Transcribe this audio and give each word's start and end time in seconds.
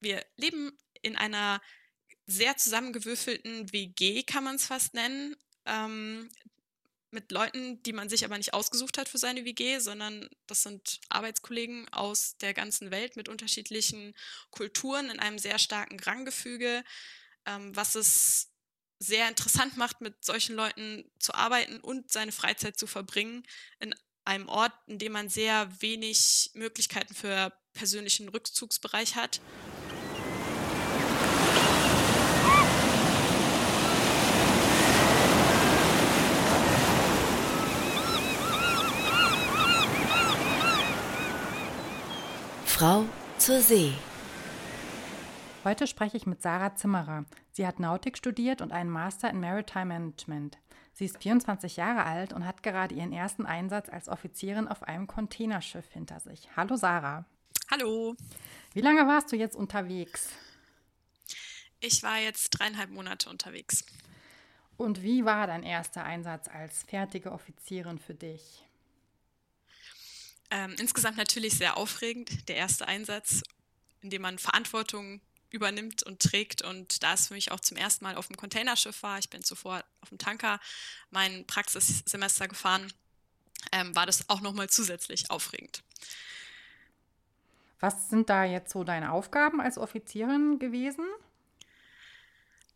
wir 0.00 0.24
leben 0.36 0.72
in 1.02 1.16
einer 1.16 1.60
sehr 2.26 2.56
zusammengewürfelten 2.56 3.72
WG, 3.72 4.22
kann 4.22 4.44
man 4.44 4.56
es 4.56 4.66
fast 4.66 4.94
nennen. 4.94 5.36
Ähm, 5.66 6.28
mit 7.12 7.32
Leuten, 7.32 7.82
die 7.82 7.92
man 7.92 8.08
sich 8.08 8.24
aber 8.24 8.38
nicht 8.38 8.54
ausgesucht 8.54 8.98
hat 8.98 9.08
für 9.08 9.18
seine 9.18 9.44
WG, 9.44 9.78
sondern 9.80 10.28
das 10.46 10.62
sind 10.62 11.00
Arbeitskollegen 11.08 11.88
aus 11.92 12.36
der 12.38 12.54
ganzen 12.54 12.90
Welt 12.90 13.16
mit 13.16 13.28
unterschiedlichen 13.28 14.14
Kulturen 14.50 15.10
in 15.10 15.18
einem 15.18 15.38
sehr 15.38 15.58
starken 15.58 15.98
Ranggefüge, 15.98 16.84
ähm, 17.46 17.74
was 17.74 17.94
es 17.94 18.52
sehr 19.00 19.28
interessant 19.28 19.76
macht, 19.76 20.00
mit 20.00 20.24
solchen 20.24 20.54
Leuten 20.54 21.10
zu 21.18 21.34
arbeiten 21.34 21.80
und 21.80 22.12
seine 22.12 22.32
Freizeit 22.32 22.78
zu 22.78 22.86
verbringen 22.86 23.44
in 23.80 23.94
einem 24.24 24.48
Ort, 24.48 24.74
in 24.86 24.98
dem 24.98 25.12
man 25.12 25.28
sehr 25.28 25.68
wenig 25.80 26.50
Möglichkeiten 26.54 27.14
für 27.14 27.52
persönlichen 27.72 28.28
Rückzugsbereich 28.28 29.16
hat. 29.16 29.40
Frau 42.80 43.04
zur 43.36 43.60
See. 43.60 43.92
Heute 45.64 45.86
spreche 45.86 46.16
ich 46.16 46.24
mit 46.24 46.40
Sarah 46.40 46.74
Zimmerer. 46.76 47.26
Sie 47.52 47.66
hat 47.66 47.78
Nautik 47.78 48.16
studiert 48.16 48.62
und 48.62 48.72
einen 48.72 48.88
Master 48.88 49.28
in 49.28 49.38
Maritime 49.38 49.84
Management. 49.84 50.56
Sie 50.94 51.04
ist 51.04 51.18
24 51.18 51.76
Jahre 51.76 52.06
alt 52.06 52.32
und 52.32 52.46
hat 52.46 52.62
gerade 52.62 52.94
ihren 52.94 53.12
ersten 53.12 53.44
Einsatz 53.44 53.90
als 53.90 54.08
Offizierin 54.08 54.66
auf 54.66 54.82
einem 54.82 55.06
Containerschiff 55.06 55.92
hinter 55.92 56.20
sich. 56.20 56.48
Hallo 56.56 56.76
Sarah. 56.76 57.26
Hallo. 57.70 58.16
Wie 58.72 58.80
lange 58.80 59.06
warst 59.06 59.30
du 59.30 59.36
jetzt 59.36 59.56
unterwegs? 59.56 60.30
Ich 61.80 62.02
war 62.02 62.18
jetzt 62.18 62.48
dreieinhalb 62.48 62.88
Monate 62.88 63.28
unterwegs. 63.28 63.84
Und 64.78 65.02
wie 65.02 65.26
war 65.26 65.46
dein 65.46 65.64
erster 65.64 66.04
Einsatz 66.04 66.48
als 66.48 66.84
fertige 66.84 67.32
Offizierin 67.32 67.98
für 67.98 68.14
dich? 68.14 68.64
Ähm, 70.50 70.74
insgesamt 70.78 71.16
natürlich 71.16 71.54
sehr 71.54 71.76
aufregend, 71.76 72.48
der 72.48 72.56
erste 72.56 72.88
Einsatz, 72.88 73.42
in 74.02 74.10
dem 74.10 74.22
man 74.22 74.38
Verantwortung 74.38 75.20
übernimmt 75.50 76.02
und 76.02 76.20
trägt. 76.20 76.62
Und 76.62 77.02
da 77.02 77.14
es 77.14 77.28
für 77.28 77.34
mich 77.34 77.52
auch 77.52 77.60
zum 77.60 77.76
ersten 77.76 78.04
Mal 78.04 78.16
auf 78.16 78.26
dem 78.26 78.36
Containerschiff 78.36 79.02
war, 79.02 79.18
ich 79.18 79.30
bin 79.30 79.42
zuvor 79.42 79.84
auf 80.00 80.08
dem 80.08 80.18
Tanker 80.18 80.60
mein 81.10 81.46
Praxissemester 81.46 82.48
gefahren, 82.48 82.92
ähm, 83.72 83.94
war 83.94 84.06
das 84.06 84.28
auch 84.28 84.40
nochmal 84.40 84.68
zusätzlich 84.68 85.30
aufregend. 85.30 85.82
Was 87.80 88.10
sind 88.10 88.28
da 88.28 88.44
jetzt 88.44 88.72
so 88.72 88.84
deine 88.84 89.12
Aufgaben 89.12 89.60
als 89.60 89.78
Offizierin 89.78 90.58
gewesen? 90.58 91.06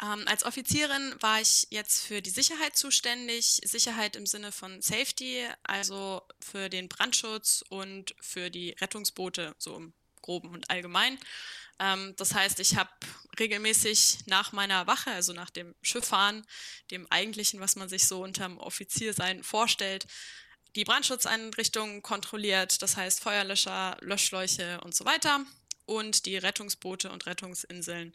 Ähm, 0.03 0.25
als 0.27 0.45
Offizierin 0.45 1.15
war 1.21 1.41
ich 1.41 1.69
jetzt 1.71 2.03
für 2.03 2.21
die 2.21 2.31
Sicherheit 2.31 2.77
zuständig. 2.77 3.61
Sicherheit 3.65 4.17
im 4.17 4.27
Sinne 4.27 4.51
von 4.53 4.83
Safety, 4.83 5.47
also 5.63 6.23
für 6.41 6.69
den 6.69 6.89
Brandschutz 6.89 7.65
und 7.69 8.15
für 8.21 8.51
die 8.51 8.71
Rettungsboote, 8.81 9.55
so 9.59 9.77
im 9.77 9.93
Groben 10.21 10.49
und 10.49 10.71
Allgemein. 10.71 11.19
Ähm, 11.79 12.15
das 12.17 12.35
heißt, 12.35 12.61
ich 12.61 12.77
habe 12.77 12.91
regelmäßig 13.39 14.19
nach 14.27 14.53
meiner 14.53 14.87
Wache, 14.87 15.11
also 15.11 15.33
nach 15.33 15.51
dem 15.51 15.75
Schifffahren, 15.83 16.45
dem 16.91 17.07
eigentlichen, 17.11 17.61
was 17.61 17.77
man 17.77 17.89
sich 17.89 18.07
so 18.07 18.23
unterm 18.23 18.59
Offiziersein 18.59 19.43
vorstellt, 19.43 20.07
die 20.77 20.85
Brandschutzeinrichtungen 20.85 22.03
kontrolliert, 22.03 22.83
das 22.83 22.97
heißt 22.97 23.21
Feuerlöscher, 23.21 23.97
Löschschläuche 24.01 24.81
und 24.81 24.95
so 24.95 25.05
weiter 25.05 25.45
und 25.87 26.27
die 26.27 26.37
Rettungsboote 26.37 27.11
und 27.11 27.27
Rettungsinseln 27.27 28.13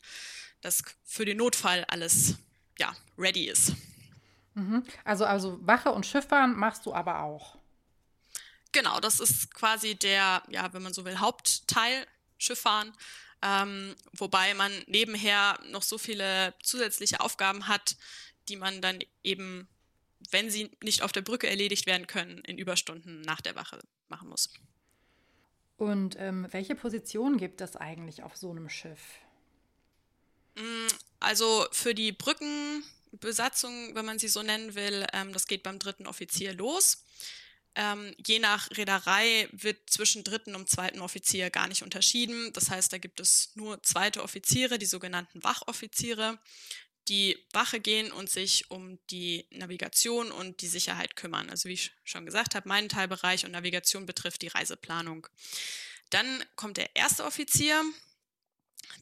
dass 0.61 0.83
für 1.03 1.25
den 1.25 1.37
Notfall 1.37 1.85
alles 1.85 2.35
ja, 2.77 2.95
ready 3.17 3.49
ist. 3.49 3.73
Mhm. 4.53 4.83
Also, 5.03 5.25
also 5.25 5.59
Wache 5.65 5.91
und 5.91 6.05
Schifffahren 6.05 6.57
machst 6.57 6.85
du 6.85 6.93
aber 6.93 7.21
auch. 7.23 7.57
Genau, 8.71 8.99
das 8.99 9.19
ist 9.19 9.53
quasi 9.53 9.95
der, 9.95 10.43
ja, 10.49 10.71
wenn 10.73 10.83
man 10.83 10.93
so 10.93 11.05
will, 11.05 11.19
Hauptteil 11.19 12.05
Schifffahren. 12.37 12.93
Ähm, 13.41 13.95
wobei 14.13 14.53
man 14.53 14.71
nebenher 14.87 15.59
noch 15.69 15.83
so 15.83 15.97
viele 15.97 16.53
zusätzliche 16.61 17.21
Aufgaben 17.21 17.67
hat, 17.67 17.95
die 18.49 18.57
man 18.57 18.81
dann 18.81 18.99
eben, 19.23 19.67
wenn 20.31 20.49
sie 20.49 20.71
nicht 20.83 21.03
auf 21.03 21.11
der 21.11 21.21
Brücke 21.21 21.47
erledigt 21.47 21.85
werden 21.85 22.07
können, 22.07 22.39
in 22.39 22.57
Überstunden 22.57 23.21
nach 23.21 23.41
der 23.41 23.55
Wache 23.55 23.79
machen 24.09 24.29
muss. 24.29 24.49
Und 25.77 26.17
ähm, 26.19 26.47
welche 26.51 26.75
Position 26.75 27.37
gibt 27.37 27.61
es 27.61 27.77
eigentlich 27.77 28.23
auf 28.23 28.35
so 28.35 28.51
einem 28.51 28.67
Schiff? 28.67 28.99
Mm, 30.59 30.87
also 31.19 31.65
für 31.71 31.95
die 31.95 32.11
Brückenbesatzung, 32.11 33.95
wenn 33.95 34.05
man 34.05 34.19
sie 34.19 34.27
so 34.27 34.43
nennen 34.43 34.75
will, 34.75 35.05
ähm, 35.13 35.33
das 35.33 35.47
geht 35.47 35.63
beim 35.63 35.79
dritten 35.79 36.05
Offizier 36.05 36.53
los. 36.53 37.03
Ähm, 37.75 38.13
je 38.25 38.39
nach 38.39 38.69
Reederei 38.71 39.47
wird 39.51 39.89
zwischen 39.89 40.23
dritten 40.23 40.55
und 40.55 40.69
zweiten 40.69 40.99
Offizier 40.99 41.49
gar 41.49 41.67
nicht 41.67 41.83
unterschieden. 41.83 42.51
Das 42.53 42.69
heißt, 42.69 42.91
da 42.91 42.97
gibt 42.97 43.19
es 43.19 43.51
nur 43.55 43.81
zweite 43.83 44.23
Offiziere, 44.23 44.77
die 44.79 44.85
sogenannten 44.85 45.43
Wachoffiziere, 45.43 46.39
die 47.07 47.37
Wache 47.53 47.79
gehen 47.79 48.11
und 48.11 48.29
sich 48.29 48.69
um 48.69 48.99
die 49.09 49.47
Navigation 49.51 50.31
und 50.31 50.61
die 50.61 50.67
Sicherheit 50.67 51.15
kümmern. 51.15 51.49
Also 51.49 51.69
wie 51.69 51.73
ich 51.73 51.91
schon 52.03 52.25
gesagt 52.25 52.55
habe, 52.55 52.67
mein 52.67 52.89
Teilbereich 52.89 53.45
und 53.45 53.51
Navigation 53.51 54.05
betrifft 54.05 54.41
die 54.41 54.47
Reiseplanung. 54.47 55.27
Dann 56.09 56.43
kommt 56.55 56.77
der 56.77 56.95
erste 56.95 57.23
Offizier, 57.23 57.83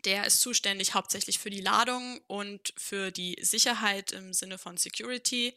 der 0.06 0.26
ist 0.26 0.42
zuständig 0.42 0.94
hauptsächlich 0.94 1.40
für 1.40 1.50
die 1.50 1.62
Ladung 1.62 2.22
und 2.28 2.74
für 2.78 3.12
die 3.12 3.38
Sicherheit 3.42 4.12
im 4.12 4.34
Sinne 4.34 4.58
von 4.58 4.78
Security. 4.78 5.56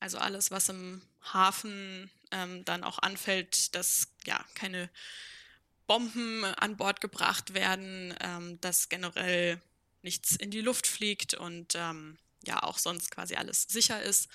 Also 0.00 0.18
alles, 0.18 0.50
was 0.50 0.68
im 0.68 1.02
Hafen 1.22 2.10
ähm, 2.30 2.64
dann 2.64 2.84
auch 2.84 2.98
anfällt, 2.98 3.74
dass 3.74 4.08
ja 4.26 4.44
keine 4.54 4.90
Bomben 5.86 6.44
an 6.44 6.76
Bord 6.76 7.00
gebracht 7.00 7.54
werden, 7.54 8.14
ähm, 8.20 8.60
dass 8.60 8.88
generell 8.88 9.60
nichts 10.02 10.36
in 10.36 10.50
die 10.50 10.60
Luft 10.60 10.86
fliegt 10.86 11.34
und 11.34 11.74
ähm, 11.74 12.16
ja 12.46 12.62
auch 12.62 12.78
sonst 12.78 13.10
quasi 13.10 13.34
alles 13.34 13.64
sicher 13.64 14.02
ist. 14.02 14.28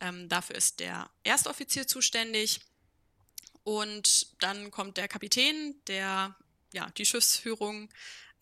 Ähm, 0.00 0.28
dafür 0.28 0.56
ist 0.56 0.80
der 0.80 1.10
Erstoffizier 1.24 1.86
zuständig. 1.86 2.60
Und 3.64 4.40
dann 4.42 4.70
kommt 4.70 4.96
der 4.96 5.08
Kapitän, 5.08 5.74
der 5.86 6.34
ja 6.72 6.88
die 6.96 7.04
Schiffsführung 7.04 7.90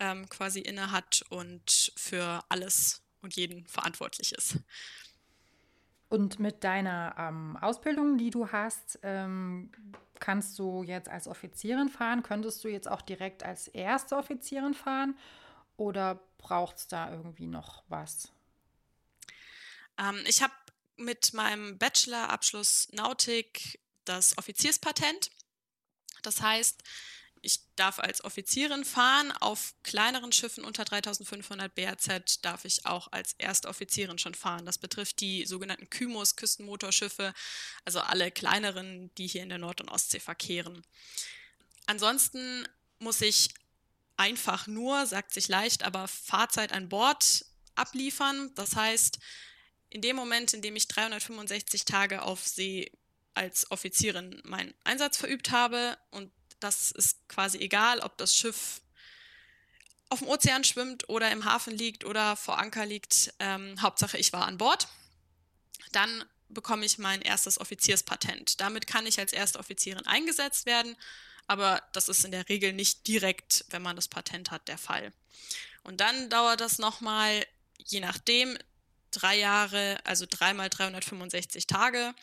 ähm, 0.01 0.29
quasi 0.29 0.61
innehat 0.61 1.25
und 1.31 1.93
für 1.97 2.43
alles 2.49 3.03
und 3.23 3.37
jeden 3.37 3.67
verantwortlich 3.67 4.33
ist. 4.33 4.59
Und 6.09 6.39
mit 6.39 6.65
deiner 6.65 7.15
ähm, 7.19 7.57
Ausbildung, 7.61 8.17
die 8.17 8.31
du 8.31 8.51
hast, 8.51 8.99
ähm, 9.03 9.71
kannst 10.21 10.59
du 10.59 10.83
jetzt 10.83 11.09
als 11.09 11.29
Offizierin 11.29 11.91
fahren? 11.91 12.23
Könntest 12.23 12.65
du 12.65 12.69
jetzt 12.69 12.89
auch 12.89 13.03
direkt 13.03 13.43
als 13.43 13.69
erste 13.69 14.17
Offizierin 14.17 14.73
fahren? 14.73 15.19
Oder 15.77 16.21
braucht 16.39 16.79
es 16.79 16.89
da 16.89 17.11
irgendwie 17.13 17.47
noch 17.47 17.85
was? 17.89 18.33
Ähm, 19.99 20.23
ich 20.27 20.43
habe 20.43 20.55
mit 20.97 21.35
meinem 21.35 21.79
Bachelorabschluss 21.79 22.89
Nautik 22.93 23.79
das 24.05 24.37
Offizierspatent. 24.39 25.31
Das 26.23 26.41
heißt, 26.41 26.83
ich 27.43 27.61
darf 27.77 27.99
als 27.99 28.25
Offizierin 28.25 28.85
fahren. 28.85 29.33
Auf 29.33 29.75
kleineren 29.83 30.33
Schiffen 30.33 30.65
unter 30.65 30.85
3500 30.85 31.75
BRZ 31.75 32.43
darf 32.43 32.65
ich 32.65 32.87
auch 32.87 33.13
als 33.13 33.35
erste 33.39 33.69
Offizierin 33.69 34.19
schon 34.19 34.35
fahren. 34.35 34.67
Das 34.67 34.79
betrifft 34.79 35.21
die 35.21 35.47
sogenannten 35.47 35.91
Kymos, 35.91 36.37
Küstenmotorschiffe, 36.37 37.35
also 37.85 38.01
alle 38.01 38.31
kleineren, 38.31 39.15
die 39.17 39.27
hier 39.27 39.43
in 39.43 39.49
der 39.49 39.59
Nord- 39.59 39.81
und 39.81 39.89
Ostsee 39.89 40.21
verkehren. 40.21 40.85
Ansonsten 41.87 42.67
muss 42.99 43.21
ich 43.21 43.51
einfach 44.17 44.67
nur, 44.67 45.07
sagt 45.07 45.33
sich 45.33 45.49
leicht, 45.49 45.85
aber 45.85 46.09
Fahrzeit 46.09 46.73
an 46.73 46.89
Bord 46.89 47.45
abliefern. 47.75 48.53
Das 48.55 48.77
heißt, 48.77 49.19
in 49.91 50.03
dem 50.03 50.17
Moment, 50.17 50.53
in 50.53 50.63
dem 50.63 50.77
ich 50.77 50.89
365 50.89 51.85
Tage 51.85 52.23
auf 52.23 52.47
See 52.47 52.93
als 53.35 53.71
Offizierin 53.71 54.43
meinen 54.45 54.75
Einsatz 54.85 55.17
verübt 55.17 55.53
habe 55.53 55.97
und 56.11 56.33
das 56.61 56.91
ist 56.91 57.29
quasi 57.29 57.59
egal, 57.59 58.01
ob 58.01 58.17
das 58.19 58.35
Schiff 58.35 58.81
auf 60.09 60.21
dem 60.21 60.29
Ozean 60.29 60.65
schwimmt 60.65 61.09
oder 61.09 61.31
im 61.31 61.45
Hafen 61.45 61.77
liegt 61.77 62.05
oder 62.05 62.37
vor 62.37 62.59
Anker 62.59 62.87
liegt. 62.87 63.35
Ähm, 63.39 63.81
Hauptsache, 63.81 64.19
ich 64.19 64.33
war 64.33 64.47
an 64.47 64.59
Bord. 64.59 64.89
Dann 65.93 66.25
bekomme 66.49 66.87
ich 66.87 66.99
mein 66.99 67.23
erstes 67.23 67.61
Offizierspatent. 67.61 68.61
Damit 68.61 68.87
kann 68.87 69.07
ich 69.07 69.19
als 69.19 69.33
erste 69.33 69.59
Offizierin 69.59 70.07
eingesetzt 70.07 70.67
werden, 70.67 70.97
aber 71.47 71.83
das 71.93 72.09
ist 72.09 72.25
in 72.25 72.31
der 72.31 72.49
Regel 72.49 72.73
nicht 72.73 73.07
direkt, 73.07 73.65
wenn 73.71 73.83
man 73.83 73.97
das 73.97 74.09
Patent 74.09 74.51
hat, 74.51 74.69
der 74.69 74.79
Fall. 74.79 75.13
Und 75.83 76.01
dann 76.01 76.31
dauert 76.31 76.61
das 76.61 76.79
nochmal, 76.79 77.47
je 77.79 78.01
nachdem, 78.01 78.57
drei 79.11 79.39
Jahre, 79.39 79.99
also 80.05 80.27
dreimal 80.29 80.69
365 80.69 81.67
Tage 81.67 82.15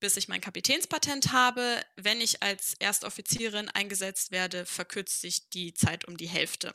bis 0.00 0.16
ich 0.16 0.28
mein 0.28 0.40
Kapitänspatent 0.40 1.32
habe. 1.32 1.84
Wenn 1.96 2.20
ich 2.20 2.42
als 2.42 2.74
Erstoffizierin 2.78 3.68
eingesetzt 3.70 4.30
werde, 4.30 4.66
verkürzt 4.66 5.20
sich 5.20 5.48
die 5.48 5.74
Zeit 5.74 6.06
um 6.06 6.16
die 6.16 6.28
Hälfte. 6.28 6.72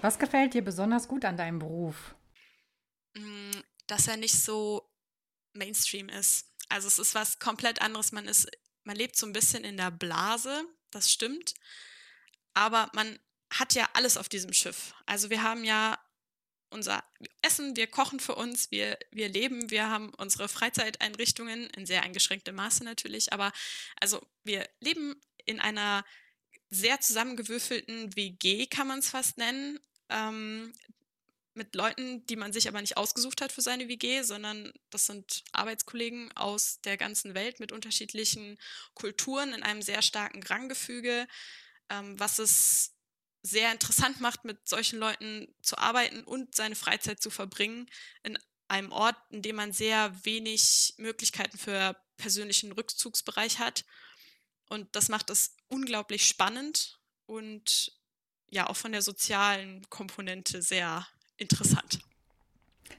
Was 0.00 0.18
gefällt 0.18 0.54
dir 0.54 0.62
besonders 0.62 1.08
gut 1.08 1.24
an 1.24 1.36
deinem 1.36 1.58
Beruf? 1.58 2.14
Mm, 3.14 3.60
dass 3.86 4.06
er 4.06 4.16
nicht 4.16 4.40
so 4.40 4.88
Mainstream 5.54 6.08
ist. 6.08 6.46
Also 6.68 6.88
es 6.88 6.98
ist 6.98 7.14
was 7.14 7.38
komplett 7.38 7.82
anderes. 7.82 8.12
Man 8.12 8.28
ist, 8.28 8.48
man 8.84 8.96
lebt 8.96 9.16
so 9.16 9.26
ein 9.26 9.32
bisschen 9.32 9.64
in 9.64 9.76
der 9.76 9.90
Blase, 9.90 10.64
das 10.90 11.10
stimmt. 11.10 11.54
Aber 12.54 12.90
man 12.94 13.18
hat 13.50 13.74
ja 13.74 13.88
alles 13.94 14.16
auf 14.16 14.28
diesem 14.28 14.52
Schiff. 14.52 14.94
Also 15.06 15.30
wir 15.30 15.42
haben 15.42 15.64
ja 15.64 15.98
unser 16.70 17.04
Essen, 17.42 17.76
wir 17.76 17.86
kochen 17.86 18.20
für 18.20 18.34
uns, 18.34 18.70
wir, 18.70 18.98
wir 19.10 19.28
leben, 19.28 19.70
wir 19.70 19.88
haben 19.88 20.12
unsere 20.14 20.48
Freizeiteinrichtungen 20.48 21.68
in 21.70 21.86
sehr 21.86 22.02
eingeschränktem 22.02 22.54
Maße 22.54 22.84
natürlich, 22.84 23.32
aber 23.32 23.52
also 24.00 24.24
wir 24.44 24.68
leben 24.80 25.20
in 25.44 25.60
einer 25.60 26.04
sehr 26.70 27.00
zusammengewürfelten 27.00 28.14
WG, 28.14 28.66
kann 28.66 28.86
man 28.86 28.98
es 28.98 29.10
fast 29.10 29.38
nennen, 29.38 29.80
ähm, 30.10 30.72
mit 31.58 31.74
Leuten, 31.74 32.24
die 32.26 32.36
man 32.36 32.52
sich 32.52 32.68
aber 32.68 32.80
nicht 32.80 32.96
ausgesucht 32.96 33.42
hat 33.42 33.52
für 33.52 33.60
seine 33.60 33.88
WG, 33.88 34.22
sondern 34.22 34.72
das 34.90 35.06
sind 35.06 35.44
Arbeitskollegen 35.52 36.30
aus 36.36 36.80
der 36.82 36.96
ganzen 36.96 37.34
Welt 37.34 37.60
mit 37.60 37.72
unterschiedlichen 37.72 38.58
Kulturen 38.94 39.52
in 39.52 39.62
einem 39.62 39.82
sehr 39.82 40.00
starken 40.00 40.42
Ranggefüge, 40.42 41.26
ähm, 41.90 42.18
was 42.18 42.38
es 42.38 42.94
sehr 43.42 43.72
interessant 43.72 44.20
macht, 44.20 44.44
mit 44.44 44.68
solchen 44.68 44.98
Leuten 44.98 45.54
zu 45.62 45.78
arbeiten 45.78 46.24
und 46.24 46.54
seine 46.54 46.74
Freizeit 46.74 47.20
zu 47.20 47.30
verbringen 47.30 47.88
in 48.22 48.38
einem 48.68 48.92
Ort, 48.92 49.16
in 49.30 49.42
dem 49.42 49.56
man 49.56 49.72
sehr 49.72 50.12
wenig 50.24 50.94
Möglichkeiten 50.98 51.56
für 51.56 51.96
persönlichen 52.16 52.72
Rückzugsbereich 52.72 53.58
hat. 53.58 53.84
Und 54.68 54.94
das 54.94 55.08
macht 55.08 55.30
es 55.30 55.56
unglaublich 55.68 56.26
spannend 56.26 56.98
und 57.26 57.92
ja 58.50 58.68
auch 58.68 58.76
von 58.76 58.92
der 58.92 59.02
sozialen 59.02 59.88
Komponente 59.88 60.62
sehr 60.62 61.06
interessant. 61.36 62.00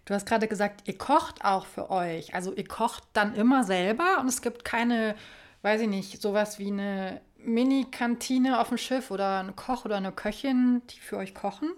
Du 0.06 0.14
hast 0.14 0.26
gerade 0.26 0.48
gesagt, 0.48 0.88
ihr 0.88 0.98
kocht 0.98 1.44
auch 1.44 1.66
für 1.66 1.90
euch. 1.90 2.34
Also 2.34 2.54
ihr 2.54 2.68
kocht 2.68 3.04
dann 3.14 3.36
immer 3.36 3.64
selber 3.64 4.20
und 4.20 4.28
es 4.28 4.42
gibt 4.42 4.66
keine, 4.66 5.16
weiß 5.62 5.82
ich 5.82 5.88
nicht, 5.88 6.22
sowas 6.22 6.60
wie 6.60 6.68
eine 6.68 7.22
Mini-Kantine 7.42 8.60
auf 8.60 8.70
dem 8.70 8.78
Schiff 8.78 9.12
oder 9.12 9.40
ein 9.40 9.56
Koch 9.56 9.86
oder 9.86 9.98
eine 9.98 10.12
Köchin, 10.12 10.82
die 10.88 11.00
für 11.00 11.18
euch 11.18 11.34
kochen? 11.34 11.72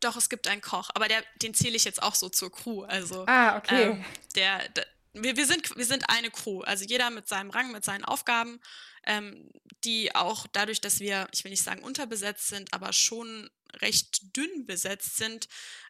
Doch, 0.00 0.16
es 0.16 0.28
gibt 0.28 0.48
einen 0.48 0.60
Koch, 0.60 0.90
aber 0.94 1.08
der, 1.08 1.22
den 1.42 1.54
zähle 1.54 1.76
ich 1.76 1.84
jetzt 1.84 2.02
auch 2.02 2.14
so 2.14 2.28
zur 2.28 2.50
Crew. 2.50 2.82
Also, 2.82 3.24
ah, 3.26 3.56
okay. 3.56 3.82
Ähm, 3.82 4.04
der, 4.34 4.68
der 4.70 4.86
wir, 5.14 5.36
wir, 5.36 5.46
sind, 5.46 5.76
wir 5.76 5.84
sind 5.84 6.08
eine 6.08 6.30
Crew, 6.30 6.62
also 6.62 6.84
jeder 6.84 7.10
mit 7.10 7.28
seinem 7.28 7.50
Rang, 7.50 7.72
mit 7.72 7.84
seinen 7.84 8.04
Aufgaben, 8.04 8.60
ähm, 9.06 9.50
die 9.84 10.14
auch 10.14 10.46
dadurch, 10.52 10.80
dass 10.80 11.00
wir, 11.00 11.28
ich 11.32 11.44
will 11.44 11.50
nicht 11.50 11.62
sagen 11.62 11.82
unterbesetzt 11.82 12.48
sind, 12.48 12.72
aber 12.72 12.92
schon 12.92 13.50
recht 13.80 14.36
dünn 14.36 14.66
besetzt 14.66 15.16
sind, 15.16 15.48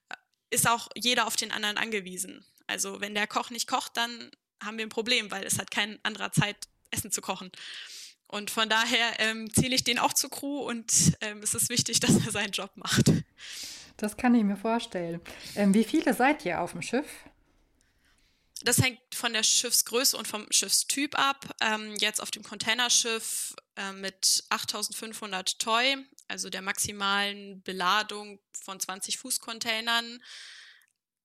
äh, 0.08 0.17
ist 0.50 0.69
auch 0.69 0.88
jeder 0.97 1.26
auf 1.26 1.37
den 1.37 1.53
anderen 1.53 1.79
angewiesen. 1.79 2.44
Also 2.67 3.00
wenn 3.00 3.15
der 3.15 3.26
Koch 3.26 3.50
nicht 3.50 3.69
kocht, 3.69 3.97
dann 3.97 4.31
haben 4.62 4.79
wir 4.79 4.87
ein 4.87 4.91
Problem, 4.91 5.31
weil 5.31 5.44
es 5.44 5.58
hat 5.58 5.70
kein 5.70 5.99
anderer 6.03 6.32
Zeit, 6.32 6.56
Essen 6.91 7.11
zu 7.11 7.20
kochen. 7.20 7.50
Und 8.32 8.50
von 8.50 8.67
daher 8.67 9.20
ähm, 9.20 9.52
zähle 9.52 9.75
ich 9.75 9.84
den 9.84 9.99
auch 9.99 10.14
zur 10.14 10.31
Crew 10.31 10.61
und 10.61 11.19
ähm, 11.20 11.40
es 11.43 11.55
ist 11.55 11.69
wichtig, 11.69 12.00
dass 12.00 12.17
er 12.25 12.32
seinen 12.32 12.52
Job 12.52 12.70
macht. 12.76 13.12
Das 13.99 14.17
kann 14.17 14.34
ich 14.34 14.43
mir 14.43 14.56
vorstellen. 14.56 15.20
Ähm, 15.55 15.75
wie 15.75 15.84
viele 15.84 16.14
seid 16.14 16.46
ihr 16.46 16.62
auf 16.62 16.73
dem 16.73 16.81
Schiff? 16.81 17.06
Das 18.64 18.81
hängt 18.81 19.00
von 19.14 19.34
der 19.34 19.43
Schiffsgröße 19.43 20.17
und 20.17 20.26
vom 20.26 20.46
Schiffstyp 20.50 21.19
ab. 21.19 21.55
Ähm, 21.61 21.94
jetzt 21.96 22.23
auf 22.23 22.31
dem 22.31 22.43
Containerschiff 22.43 23.55
äh, 23.76 23.93
mit 23.93 24.44
8500 24.49 25.58
Toy, 25.58 25.99
also 26.26 26.49
der 26.49 26.62
maximalen 26.62 27.62
Beladung 27.62 28.40
von 28.52 28.81
20 28.81 29.19
Fußcontainern, 29.19 30.23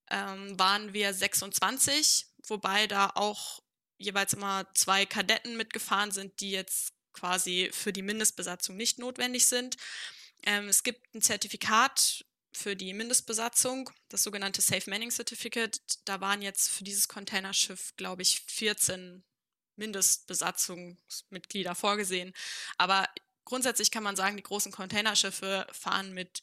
ähm, 0.09 0.59
waren 0.59 0.91
wir 0.91 1.13
26, 1.13 2.25
wobei 2.47 2.85
da 2.87 3.11
auch 3.15 3.61
jeweils 3.97 4.33
immer 4.33 4.65
zwei 4.73 5.05
Kadetten 5.05 5.55
mitgefahren 5.55 6.11
sind, 6.11 6.41
die 6.41 6.51
jetzt 6.51 6.96
quasi 7.17 7.69
für 7.71 7.91
die 7.91 8.01
Mindestbesatzung 8.01 8.77
nicht 8.77 8.99
notwendig 8.99 9.47
sind. 9.47 9.77
Ähm, 10.45 10.69
es 10.69 10.83
gibt 10.83 11.13
ein 11.15 11.21
Zertifikat 11.21 12.25
für 12.53 12.75
die 12.75 12.93
Mindestbesatzung, 12.93 13.89
das 14.09 14.23
sogenannte 14.23 14.61
Safe 14.61 14.89
Manning 14.89 15.11
Certificate. 15.11 15.79
Da 16.05 16.21
waren 16.21 16.41
jetzt 16.41 16.69
für 16.69 16.83
dieses 16.83 17.07
Containerschiff, 17.07 17.93
glaube 17.97 18.21
ich, 18.21 18.41
14 18.47 19.23
Mindestbesatzungsmitglieder 19.75 21.75
vorgesehen. 21.75 22.33
Aber 22.77 23.07
grundsätzlich 23.45 23.91
kann 23.91 24.03
man 24.03 24.15
sagen, 24.15 24.37
die 24.37 24.43
großen 24.43 24.71
Containerschiffe 24.71 25.67
fahren 25.71 26.13
mit 26.13 26.41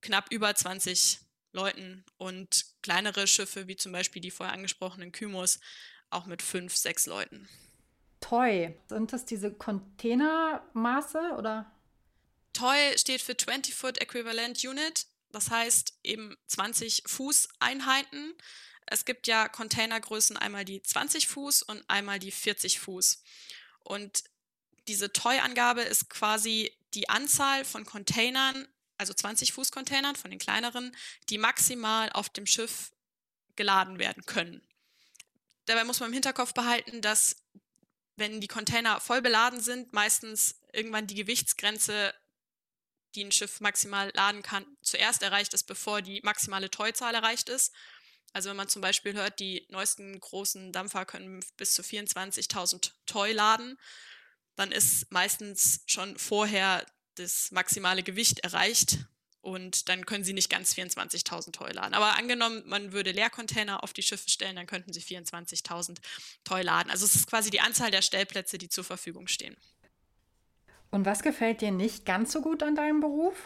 knapp 0.00 0.32
über 0.32 0.54
20 0.54 1.20
Leuten 1.52 2.04
und 2.16 2.66
kleinere 2.82 3.26
Schiffe, 3.26 3.68
wie 3.68 3.76
zum 3.76 3.92
Beispiel 3.92 4.22
die 4.22 4.30
vorher 4.30 4.54
angesprochenen 4.54 5.12
Kymos, 5.12 5.60
auch 6.10 6.26
mit 6.26 6.42
fünf, 6.42 6.76
sechs 6.76 7.06
Leuten. 7.06 7.48
Toy, 8.22 8.74
sind 8.88 9.12
das 9.12 9.26
diese 9.26 9.52
Containermaße 9.52 11.34
oder? 11.36 11.70
Toy 12.54 12.96
steht 12.96 13.20
für 13.20 13.36
20 13.36 13.74
Foot 13.74 13.98
Equivalent 13.98 14.64
Unit, 14.64 15.06
das 15.32 15.50
heißt 15.50 15.98
eben 16.02 16.36
20 16.46 17.02
Fuß 17.06 17.48
Einheiten. 17.60 18.34
Es 18.86 19.04
gibt 19.04 19.26
ja 19.26 19.48
Containergrößen 19.48 20.36
einmal 20.36 20.64
die 20.64 20.82
20 20.82 21.28
Fuß 21.28 21.62
und 21.62 21.84
einmal 21.88 22.18
die 22.18 22.30
40 22.30 22.80
Fuß. 22.80 23.22
Und 23.80 24.24
diese 24.88 25.12
Toy-Angabe 25.12 25.82
ist 25.82 26.08
quasi 26.08 26.72
die 26.94 27.08
Anzahl 27.08 27.64
von 27.64 27.84
Containern, 27.84 28.68
also 28.98 29.14
20 29.14 29.52
Fuß 29.52 29.72
Containern 29.72 30.16
von 30.16 30.30
den 30.30 30.38
kleineren, 30.38 30.94
die 31.28 31.38
maximal 31.38 32.10
auf 32.12 32.28
dem 32.28 32.46
Schiff 32.46 32.92
geladen 33.56 33.98
werden 33.98 34.24
können. 34.26 34.62
Dabei 35.66 35.84
muss 35.84 36.00
man 36.00 36.10
im 36.10 36.14
Hinterkopf 36.14 36.54
behalten, 36.54 37.00
dass 37.00 37.36
wenn 38.16 38.40
die 38.40 38.48
Container 38.48 39.00
voll 39.00 39.22
beladen 39.22 39.60
sind, 39.60 39.92
meistens 39.92 40.60
irgendwann 40.72 41.06
die 41.06 41.14
Gewichtsgrenze, 41.14 42.14
die 43.14 43.24
ein 43.24 43.32
Schiff 43.32 43.60
maximal 43.60 44.10
laden 44.14 44.42
kann, 44.42 44.66
zuerst 44.82 45.22
erreicht 45.22 45.54
ist, 45.54 45.64
bevor 45.64 46.02
die 46.02 46.20
maximale 46.22 46.70
Toy-Zahl 46.70 47.14
erreicht 47.14 47.48
ist. 47.48 47.74
Also 48.32 48.48
wenn 48.48 48.56
man 48.56 48.68
zum 48.68 48.80
Beispiel 48.80 49.14
hört, 49.14 49.40
die 49.40 49.66
neuesten 49.70 50.18
großen 50.18 50.72
Dampfer 50.72 51.04
können 51.04 51.44
bis 51.56 51.74
zu 51.74 51.82
24.000 51.82 52.92
Toy 53.06 53.32
laden, 53.32 53.78
dann 54.56 54.72
ist 54.72 55.10
meistens 55.10 55.82
schon 55.86 56.18
vorher 56.18 56.86
das 57.16 57.50
maximale 57.50 58.02
Gewicht 58.02 58.40
erreicht 58.40 58.98
und 59.42 59.88
dann 59.88 60.06
können 60.06 60.24
sie 60.24 60.32
nicht 60.32 60.48
ganz 60.48 60.72
24.000 60.72 61.52
Toy 61.52 61.72
laden. 61.72 61.94
Aber 61.94 62.16
angenommen, 62.16 62.62
man 62.66 62.92
würde 62.92 63.10
Leercontainer 63.10 63.82
auf 63.82 63.92
die 63.92 64.02
Schiffe 64.02 64.30
stellen, 64.30 64.56
dann 64.56 64.66
könnten 64.66 64.92
sie 64.92 65.00
24.000 65.00 65.98
Toy 66.44 66.62
laden. 66.62 66.90
Also 66.90 67.04
es 67.04 67.16
ist 67.16 67.26
quasi 67.26 67.50
die 67.50 67.60
Anzahl 67.60 67.90
der 67.90 68.02
Stellplätze, 68.02 68.56
die 68.56 68.68
zur 68.68 68.84
Verfügung 68.84 69.26
stehen. 69.26 69.56
Und 70.90 71.06
was 71.06 71.22
gefällt 71.22 71.60
dir 71.60 71.72
nicht 71.72 72.06
ganz 72.06 72.32
so 72.32 72.40
gut 72.40 72.62
an 72.62 72.76
deinem 72.76 73.00
Beruf? 73.00 73.36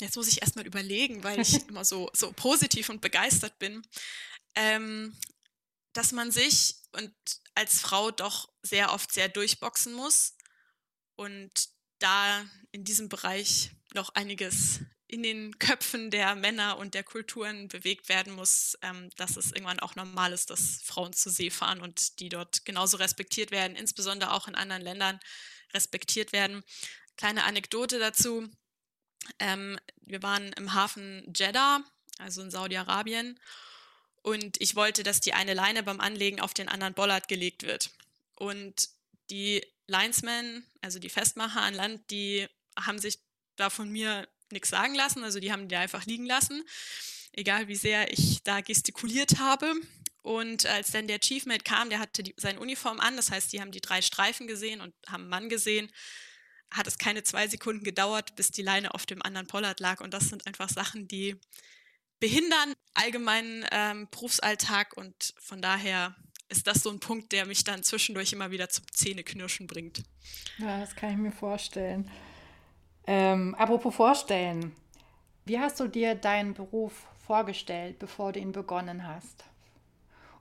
Jetzt 0.00 0.16
muss 0.16 0.28
ich 0.28 0.42
erstmal 0.42 0.66
überlegen, 0.66 1.22
weil 1.22 1.40
ich 1.40 1.54
immer 1.68 1.84
so, 1.84 2.10
so 2.12 2.32
positiv 2.32 2.88
und 2.88 3.00
begeistert 3.00 3.58
bin, 3.58 3.82
ähm, 4.56 5.16
dass 5.92 6.10
man 6.10 6.32
sich 6.32 6.76
und 6.92 7.12
als 7.54 7.80
Frau 7.80 8.10
doch 8.10 8.48
sehr 8.62 8.92
oft 8.92 9.12
sehr 9.12 9.28
durchboxen 9.28 9.92
muss 9.94 10.36
und 11.14 11.68
da 11.98 12.44
in 12.72 12.84
diesem 12.84 13.08
Bereich 13.08 13.70
noch 13.94 14.10
einiges 14.14 14.80
in 15.08 15.22
den 15.22 15.58
Köpfen 15.58 16.10
der 16.10 16.34
Männer 16.34 16.78
und 16.78 16.94
der 16.94 17.04
Kulturen 17.04 17.68
bewegt 17.68 18.08
werden 18.08 18.32
muss, 18.32 18.76
ähm, 18.82 19.10
dass 19.16 19.36
es 19.36 19.52
irgendwann 19.52 19.78
auch 19.78 19.94
normal 19.94 20.32
ist, 20.32 20.50
dass 20.50 20.82
Frauen 20.82 21.12
zur 21.12 21.30
See 21.30 21.50
fahren 21.50 21.80
und 21.80 22.18
die 22.18 22.28
dort 22.28 22.64
genauso 22.64 22.96
respektiert 22.96 23.52
werden, 23.52 23.76
insbesondere 23.76 24.32
auch 24.32 24.48
in 24.48 24.56
anderen 24.56 24.82
Ländern 24.82 25.20
respektiert 25.72 26.32
werden. 26.32 26.64
Kleine 27.16 27.44
Anekdote 27.44 27.98
dazu. 27.98 28.48
Ähm, 29.38 29.78
wir 30.02 30.22
waren 30.22 30.52
im 30.54 30.74
Hafen 30.74 31.32
Jeddah, 31.34 31.84
also 32.18 32.42
in 32.42 32.50
Saudi-Arabien, 32.50 33.38
und 34.22 34.60
ich 34.60 34.74
wollte, 34.74 35.04
dass 35.04 35.20
die 35.20 35.34
eine 35.34 35.54
Leine 35.54 35.84
beim 35.84 36.00
Anlegen 36.00 36.40
auf 36.40 36.52
den 36.52 36.68
anderen 36.68 36.94
Bollard 36.94 37.28
gelegt 37.28 37.62
wird. 37.62 37.90
Und 38.34 38.88
die 39.30 39.64
Linesmen, 39.86 40.66
also 40.80 40.98
die 40.98 41.10
Festmacher 41.10 41.62
an 41.62 41.74
Land, 41.74 42.10
die 42.10 42.48
haben 42.76 42.98
sich 42.98 43.20
da 43.56 43.70
von 43.70 43.90
mir 43.90 44.28
nichts 44.50 44.70
sagen 44.70 44.94
lassen. 44.94 45.24
Also 45.24 45.40
die 45.40 45.52
haben 45.52 45.68
die 45.68 45.76
einfach 45.76 46.06
liegen 46.06 46.26
lassen, 46.26 46.62
egal 47.32 47.68
wie 47.68 47.76
sehr 47.76 48.12
ich 48.12 48.42
da 48.42 48.60
gestikuliert 48.60 49.38
habe. 49.38 49.74
Und 50.22 50.66
als 50.66 50.90
dann 50.90 51.06
der 51.06 51.20
Chiefmate 51.20 51.62
kam, 51.62 51.88
der 51.88 52.00
hatte 52.00 52.22
die, 52.22 52.34
seine 52.36 52.58
Uniform 52.58 52.98
an, 52.98 53.16
das 53.16 53.30
heißt, 53.30 53.52
die 53.52 53.60
haben 53.60 53.70
die 53.70 53.80
drei 53.80 54.02
Streifen 54.02 54.48
gesehen 54.48 54.80
und 54.80 54.92
haben 55.08 55.22
einen 55.22 55.30
Mann 55.30 55.48
gesehen, 55.48 55.90
hat 56.70 56.88
es 56.88 56.98
keine 56.98 57.22
zwei 57.22 57.46
Sekunden 57.46 57.84
gedauert, 57.84 58.34
bis 58.34 58.50
die 58.50 58.62
Leine 58.62 58.92
auf 58.92 59.06
dem 59.06 59.22
anderen 59.22 59.46
Pollard 59.46 59.78
lag. 59.78 60.00
Und 60.00 60.12
das 60.12 60.28
sind 60.28 60.46
einfach 60.46 60.68
Sachen, 60.68 61.06
die 61.06 61.36
behindern 62.18 62.74
allgemeinen 62.94 63.64
ähm, 63.70 64.08
Berufsalltag 64.10 64.96
und 64.96 65.34
von 65.38 65.62
daher 65.62 66.16
ist 66.48 66.66
das 66.66 66.82
so 66.82 66.90
ein 66.90 67.00
Punkt, 67.00 67.32
der 67.32 67.46
mich 67.46 67.64
dann 67.64 67.82
zwischendurch 67.82 68.32
immer 68.32 68.50
wieder 68.50 68.68
zum 68.68 68.84
Zähneknirschen 68.90 69.66
bringt. 69.66 70.02
Ja, 70.58 70.80
das 70.80 70.94
kann 70.94 71.10
ich 71.10 71.16
mir 71.16 71.32
vorstellen. 71.32 72.10
Ähm, 73.06 73.54
apropos 73.54 73.94
vorstellen, 73.94 74.74
wie 75.44 75.58
hast 75.60 75.78
du 75.78 75.86
dir 75.86 76.14
deinen 76.14 76.54
Beruf 76.54 76.92
vorgestellt, 77.24 77.98
bevor 77.98 78.32
du 78.32 78.40
ihn 78.40 78.52
begonnen 78.52 79.06
hast? 79.06 79.44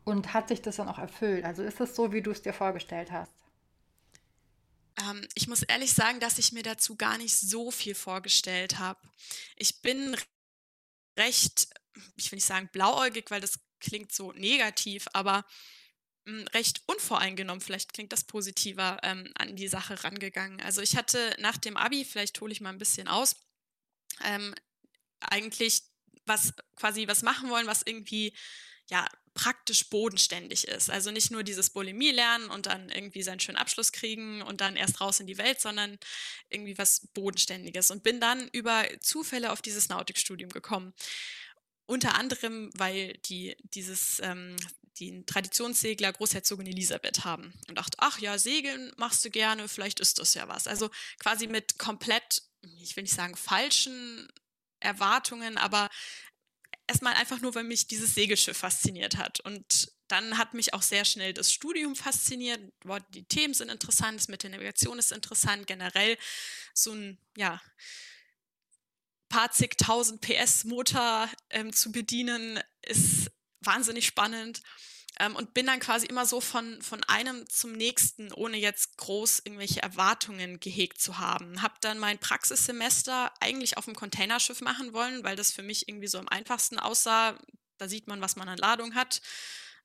Und 0.03 0.33
hat 0.33 0.47
sich 0.47 0.61
das 0.61 0.77
dann 0.77 0.89
auch 0.89 0.99
erfüllt? 0.99 1.45
Also 1.45 1.63
ist 1.63 1.79
es 1.79 1.95
so, 1.95 2.11
wie 2.11 2.21
du 2.21 2.31
es 2.31 2.41
dir 2.41 2.53
vorgestellt 2.53 3.11
hast? 3.11 3.31
Ähm, 4.99 5.27
ich 5.35 5.47
muss 5.47 5.63
ehrlich 5.63 5.93
sagen, 5.93 6.19
dass 6.19 6.37
ich 6.37 6.51
mir 6.51 6.63
dazu 6.63 6.95
gar 6.95 7.17
nicht 7.17 7.37
so 7.37 7.71
viel 7.71 7.95
vorgestellt 7.95 8.79
habe. 8.79 8.99
Ich 9.55 9.81
bin 9.81 10.15
recht, 11.17 11.67
ich 12.15 12.31
will 12.31 12.37
nicht 12.37 12.45
sagen 12.45 12.69
blauäugig, 12.71 13.29
weil 13.29 13.41
das 13.41 13.59
klingt 13.79 14.11
so 14.11 14.31
negativ, 14.33 15.07
aber 15.13 15.45
recht 16.53 16.81
unvoreingenommen, 16.87 17.61
vielleicht 17.61 17.93
klingt 17.93 18.11
das 18.11 18.23
positiver, 18.23 18.99
ähm, 19.03 19.31
an 19.35 19.55
die 19.55 19.67
Sache 19.67 20.03
rangegangen. 20.03 20.61
Also 20.61 20.81
ich 20.81 20.95
hatte 20.95 21.35
nach 21.39 21.57
dem 21.57 21.77
ABI, 21.77 22.05
vielleicht 22.05 22.39
hole 22.41 22.51
ich 22.51 22.61
mal 22.61 22.69
ein 22.69 22.79
bisschen 22.79 23.07
aus, 23.07 23.35
ähm, 24.23 24.55
eigentlich 25.19 25.83
was 26.25 26.53
quasi 26.75 27.07
was 27.07 27.21
machen 27.21 27.49
wollen, 27.49 27.67
was 27.67 27.83
irgendwie 27.85 28.33
ja 28.89 29.07
praktisch 29.35 29.89
bodenständig 29.89 30.67
ist. 30.67 30.89
Also 30.89 31.11
nicht 31.11 31.29
nur 31.29 31.43
dieses 31.43 31.69
Bulimie 31.69 32.11
lernen 32.11 32.49
und 32.49 32.67
dann 32.67 32.89
irgendwie 32.89 33.21
seinen 33.21 33.41
schönen 33.41 33.57
Abschluss 33.57 33.91
kriegen 33.91 34.41
und 34.41 34.61
dann 34.61 34.77
erst 34.77 35.01
raus 35.01 35.19
in 35.19 35.27
die 35.27 35.37
Welt, 35.37 35.59
sondern 35.59 35.99
irgendwie 36.49 36.77
was 36.77 37.07
Bodenständiges. 37.13 37.91
Und 37.91 38.01
bin 38.01 38.21
dann 38.21 38.47
über 38.53 38.85
Zufälle 39.01 39.51
auf 39.51 39.61
dieses 39.61 39.89
Nautikstudium 39.89 40.49
gekommen. 40.49 40.93
Unter 41.85 42.15
anderem, 42.15 42.71
weil 42.75 43.13
die 43.25 43.55
dieses 43.63 44.19
ähm, 44.23 44.55
den 44.99 45.25
Traditionssegler 45.25 46.13
Großherzogin 46.13 46.67
Elisabeth 46.67 47.25
haben 47.25 47.53
und 47.67 47.77
dachte, 47.77 47.97
ach 47.99 48.19
ja, 48.19 48.37
segeln 48.37 48.91
machst 48.97 49.23
du 49.25 49.29
gerne, 49.29 49.67
vielleicht 49.67 49.99
ist 49.99 50.19
das 50.19 50.33
ja 50.33 50.47
was. 50.47 50.67
Also 50.67 50.89
quasi 51.19 51.47
mit 51.47 51.77
komplett, 51.77 52.43
ich 52.79 52.95
will 52.95 53.03
nicht 53.03 53.15
sagen 53.15 53.35
falschen 53.35 54.27
Erwartungen, 54.79 55.57
aber 55.57 55.89
erstmal 56.87 57.13
einfach 57.13 57.41
nur, 57.41 57.55
weil 57.55 57.63
mich 57.63 57.87
dieses 57.87 58.15
Segelschiff 58.15 58.57
fasziniert 58.57 59.17
hat. 59.17 59.39
Und 59.41 59.91
dann 60.07 60.37
hat 60.37 60.53
mich 60.53 60.73
auch 60.73 60.81
sehr 60.81 61.05
schnell 61.05 61.33
das 61.33 61.51
Studium 61.51 61.95
fasziniert. 61.95 62.61
Die 63.13 63.25
Themen 63.25 63.53
sind 63.53 63.69
interessant, 63.69 64.19
das 64.19 64.27
mit 64.27 64.43
der 64.43 64.51
Navigation 64.51 64.99
ist 64.99 65.11
interessant, 65.11 65.67
generell 65.67 66.17
so 66.73 66.93
ein, 66.93 67.17
ja, 67.35 67.61
paar 69.29 69.51
zigtausend 69.51 70.21
PS 70.21 70.63
Motor 70.65 71.29
ähm, 71.49 71.73
zu 71.73 71.91
bedienen 71.91 72.59
ist 72.83 73.24
wahnsinnig 73.65 74.05
spannend. 74.05 74.61
Ähm, 75.17 75.35
und 75.35 75.53
bin 75.53 75.65
dann 75.65 75.79
quasi 75.79 76.07
immer 76.07 76.25
so 76.25 76.41
von, 76.41 76.81
von 76.81 77.01
einem 77.05 77.47
zum 77.47 77.71
nächsten, 77.71 78.33
ohne 78.33 78.57
jetzt 78.57 78.97
groß 78.97 79.43
irgendwelche 79.45 79.81
Erwartungen 79.81 80.59
gehegt 80.59 80.99
zu 80.99 81.19
haben. 81.19 81.61
Hab 81.61 81.79
dann 81.79 81.99
mein 81.99 82.19
Praxissemester 82.19 83.31
eigentlich 83.39 83.77
auf 83.77 83.85
dem 83.85 83.95
Containerschiff 83.95 84.59
machen 84.59 84.91
wollen, 84.91 85.23
weil 85.23 85.37
das 85.37 85.53
für 85.53 85.63
mich 85.63 85.87
irgendwie 85.87 86.07
so 86.07 86.17
am 86.19 86.27
einfachsten 86.27 86.79
aussah. 86.79 87.39
Da 87.77 87.87
sieht 87.87 88.07
man, 88.07 88.19
was 88.19 88.35
man 88.35 88.49
an 88.49 88.57
Ladung 88.57 88.95
hat 88.95 89.21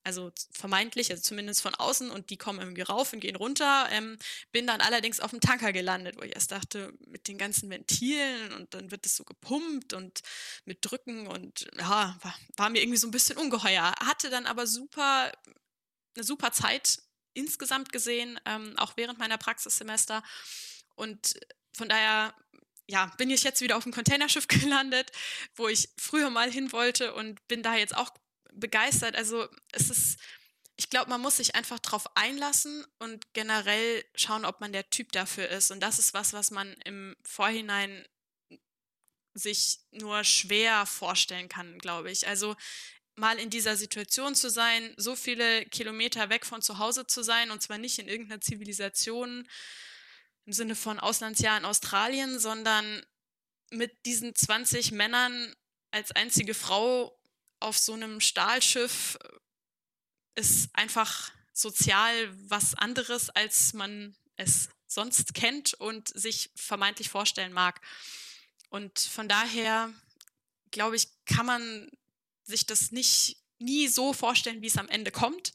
also 0.05 0.33
vermeintlich, 0.51 1.11
also 1.11 1.23
zumindest 1.23 1.63
von 1.63 1.75
außen, 1.75 2.11
und 2.11 2.31
die 2.31 2.37
kommen 2.37 2.59
irgendwie 2.59 2.83
rauf 2.83 3.13
und 3.13 3.21
gehen 3.21 3.37
runter. 3.37 3.89
Ähm, 3.91 4.19
bin 4.53 4.67
dann 4.67 4.81
allerdings 4.81 5.21
auf 5.21 5.31
dem 5.31 5.41
Tanker 5.41 5.73
gelandet, 5.73 6.17
wo 6.17 6.23
ich 6.23 6.35
erst 6.35 6.53
dachte, 6.53 6.93
mit 7.07 7.29
den 7.29 7.39
ganzen 7.39 7.71
Ventilen 7.71 8.53
und 8.55 8.73
dann 8.75 8.91
wird 8.91 9.07
es 9.07 9.17
so 9.17 9.25
gepumpt 9.25 9.93
und 9.93 10.21
mit 10.65 10.79
Drücken 10.83 11.27
und 11.27 11.69
ja, 11.79 12.17
war, 12.23 12.35
war 12.57 12.71
mir 12.71 12.83
irgendwie 12.83 12.99
so 12.99 13.09
ein 13.09 13.13
bisschen 13.13 13.39
ungeheuer. 13.39 13.95
Hatte 14.01 14.31
dann 14.31 14.47
aber 14.47 14.67
super, 14.67 15.33
eine 16.15 16.25
super 16.25 16.53
Zeit 16.53 17.03
insgesamt 17.35 17.93
gesehen, 17.93 18.41
ähm, 18.47 18.75
auch 18.77 18.97
während 18.97 19.19
meiner 19.19 19.39
Praxissemester. 19.39 20.23
Und 20.95 21.35
von 21.73 21.89
daher 21.89 22.35
ja, 22.91 23.07
bin 23.19 23.31
ich 23.31 23.45
jetzt 23.45 23.61
wieder 23.61 23.77
auf 23.77 23.85
dem 23.85 23.93
Containerschiff 23.93 24.49
gelandet, 24.49 25.13
wo 25.55 25.69
ich 25.69 25.89
früher 25.97 26.31
mal 26.31 26.51
hin 26.51 26.73
wollte 26.73 27.15
und 27.15 27.47
bin 27.49 27.63
da 27.63 27.77
jetzt 27.77 27.97
auch 27.97 28.11
begeistert. 28.53 29.17
Also 29.17 29.49
es 29.73 29.91
ist, 29.91 30.19
ich 30.77 30.91
glaube, 30.91 31.11
man 31.11 31.21
muss 31.21 31.37
sich 31.37 31.55
einfach 31.55 31.79
drauf 31.79 32.17
einlassen 32.17 32.85
und 32.99 33.33
generell 33.35 34.05
schauen, 34.15 34.45
ob 34.45 34.61
man 34.61 34.73
der 34.73 34.89
Typ 34.91 35.13
dafür 35.13 35.49
ist. 35.49 35.71
Und 35.71 35.81
das 35.81 35.99
ist 35.99 36.15
was, 36.15 36.33
was 36.33 36.51
man 36.51 36.73
im 36.85 37.17
Vorhinein 37.23 38.07
sich 39.35 39.81
nur 39.93 40.25
schwer 40.25 40.87
vorstellen 40.87 41.49
kann, 41.49 41.79
glaube 41.79 42.11
ich. 42.11 42.27
Also 42.27 42.57
mal 43.17 43.39
in 43.39 43.51
dieser 43.51 43.77
Situation 43.77 44.35
zu 44.35 44.51
sein, 44.51 44.95
so 44.97 45.15
viele 45.15 45.65
Kilometer 45.67 46.31
weg 46.31 46.47
von 46.47 46.63
zu 46.63 46.79
Hause 46.79 47.07
zu 47.07 47.23
sein, 47.23 47.51
und 47.51 47.63
zwar 47.63 47.79
nicht 47.79 47.99
in 47.99 48.09
irgendeiner 48.09 48.41
Zivilisation 48.41 49.49
im 50.47 50.53
Sinne 50.53 50.75
von 50.75 50.99
Auslandsjahr 50.99 51.59
in 51.59 51.65
Australien, 51.65 52.39
sondern 52.39 53.05
mit 53.71 54.05
diesen 54.07 54.35
20 54.35 54.93
Männern 54.93 55.55
als 55.93 56.13
einzige 56.13 56.55
Frau 56.55 57.20
auf 57.61 57.79
so 57.79 57.93
einem 57.93 58.21
Stahlschiff 58.21 59.19
äh, 59.23 60.41
ist 60.41 60.71
einfach 60.75 61.31
sozial 61.53 62.33
was 62.49 62.75
anderes, 62.75 63.31
als 63.31 63.73
man 63.73 64.17
es 64.37 64.71
sonst 64.87 65.35
kennt 65.35 65.75
und 65.75 66.09
sich 66.09 66.51
vermeintlich 66.57 67.11
vorstellen 67.11 67.53
mag. 67.53 67.81
Und 68.71 68.99
von 68.99 69.29
daher, 69.29 69.93
glaube 70.71 70.97
ich, 70.97 71.09
kann 71.27 71.47
man 71.47 71.91
sich 72.43 72.67
das 72.67 72.91
nicht 72.91 73.37
nie 73.59 73.89
so 73.89 74.13
vorstellen, 74.13 74.63
wie 74.63 74.67
es 74.67 74.79
am 74.79 74.89
Ende 74.89 75.11
kommt. 75.11 75.53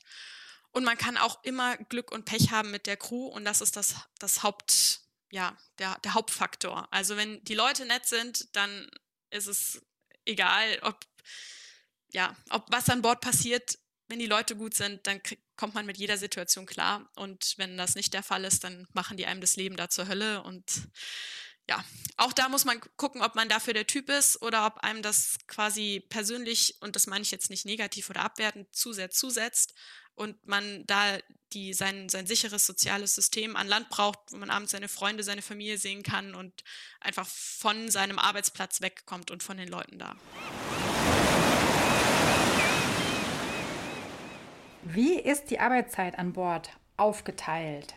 Und 0.72 0.84
man 0.84 0.98
kann 0.98 1.18
auch 1.18 1.44
immer 1.44 1.78
Glück 1.78 2.12
und 2.12 2.26
Pech 2.26 2.52
haben 2.52 2.72
mit 2.72 2.86
der 2.86 2.98
Crew 2.98 3.28
und 3.28 3.46
das 3.46 3.62
ist 3.62 3.76
das, 3.76 3.96
das 4.20 4.44
Haupt, 4.44 5.02
ja, 5.32 5.58
der, 5.80 5.98
der 6.00 6.14
Hauptfaktor. 6.14 6.88
Also 6.92 7.18
wenn 7.18 7.44
die 7.46 7.56
Leute 7.56 7.86
nett 7.86 8.06
sind, 8.06 8.56
dann 8.56 8.90
ist 9.30 9.48
es 9.48 9.82
egal, 10.26 10.80
ob 10.82 11.00
ja, 12.12 12.36
ob 12.50 12.66
was 12.70 12.90
an 12.90 13.02
Bord 13.02 13.22
passiert, 13.22 13.78
wenn 14.08 14.20
die 14.20 14.28
Leute 14.28 14.56
gut 14.56 14.76
sind, 14.76 15.06
dann 15.08 15.22
kommt 15.56 15.74
man 15.74 15.86
mit 15.86 15.98
jeder 15.98 16.18
Situation 16.18 16.66
klar. 16.66 17.10
Und 17.16 17.56
wenn 17.58 17.78
das 17.78 17.96
nicht 17.96 18.14
der 18.14 18.24
Fall 18.24 18.44
ist, 18.46 18.64
dann 18.64 18.88
machen 18.94 19.18
die 19.18 19.26
einem 19.26 19.42
das 19.42 19.56
Leben 19.56 19.78
da 19.78 19.90
zur 19.90 20.08
Hölle. 20.08 20.44
Und 20.44 20.90
ja, 21.68 21.84
auch 22.18 22.34
da 22.34 22.50
muss 22.50 22.66
man 22.66 22.80
gucken, 22.98 23.22
ob 23.24 23.36
man 23.36 23.50
dafür 23.50 23.74
der 23.74 23.88
Typ 23.88 24.10
ist 24.10 24.42
oder 24.42 24.68
ob 24.68 24.78
einem 24.78 25.02
das 25.02 25.38
quasi 25.48 26.06
persönlich, 26.10 26.78
und 26.82 26.96
das 26.96 27.08
meine 27.08 27.24
ich 27.24 27.32
jetzt 27.32 27.50
nicht 27.50 27.66
negativ 27.66 28.10
oder 28.10 28.22
abwertend, 28.22 28.76
zu 28.76 28.94
sehr 28.94 29.10
zusetzt 29.10 29.74
und 30.14 30.46
man 30.48 30.86
da 30.86 31.18
die, 31.54 31.74
sein, 31.74 32.10
sein 32.10 32.28
sicheres 32.28 32.66
soziales 32.66 33.16
System 33.16 33.56
an 33.56 33.68
Land 33.68 33.90
braucht, 33.90 34.20
wo 34.30 34.38
man 34.38 34.50
abends 34.50 34.72
seine 34.72 34.88
Freunde, 34.88 35.24
seine 35.24 35.42
Familie 35.42 35.78
sehen 35.78 36.04
kann 36.04 36.36
und 36.36 36.64
einfach 37.00 37.28
von 37.28 37.90
seinem 37.90 38.20
Arbeitsplatz 38.20 38.82
wegkommt 38.82 39.32
und 39.32 39.44
von 39.44 39.58
den 39.58 39.68
Leuten 39.68 39.98
da. 39.98 40.16
Wie 44.88 45.20
ist 45.20 45.46
die 45.46 45.60
Arbeitszeit 45.60 46.20
an 46.20 46.34
Bord 46.34 46.70
aufgeteilt? 46.96 47.96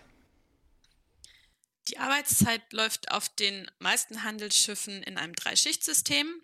Die 1.89 1.99
Arbeitszeit 1.99 2.73
läuft 2.73 3.13
auf 3.13 3.29
den 3.29 3.71
meisten 3.79 4.23
Handelsschiffen 4.25 5.03
in 5.03 5.19
einem 5.19 5.35
Dreischichtsystem. 5.35 6.41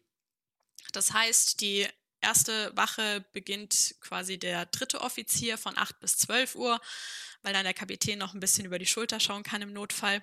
Das 0.93 1.15
heißt, 1.15 1.63
die 1.63 1.89
erste 2.21 2.77
Wache 2.77 3.25
beginnt 3.33 3.95
quasi 4.03 4.39
der 4.39 4.67
dritte 4.67 5.01
Offizier 5.01 5.57
von 5.57 5.79
8 5.79 5.99
bis 6.01 6.19
12 6.19 6.57
Uhr, 6.57 6.79
weil 7.41 7.55
dann 7.55 7.65
der 7.65 7.73
Kapitän 7.73 8.19
noch 8.19 8.35
ein 8.35 8.41
bisschen 8.41 8.67
über 8.67 8.79
die 8.79 8.87
Schulter 8.87 9.21
schauen 9.21 9.45
kann 9.45 9.63
im 9.63 9.73
Notfall. 9.73 10.23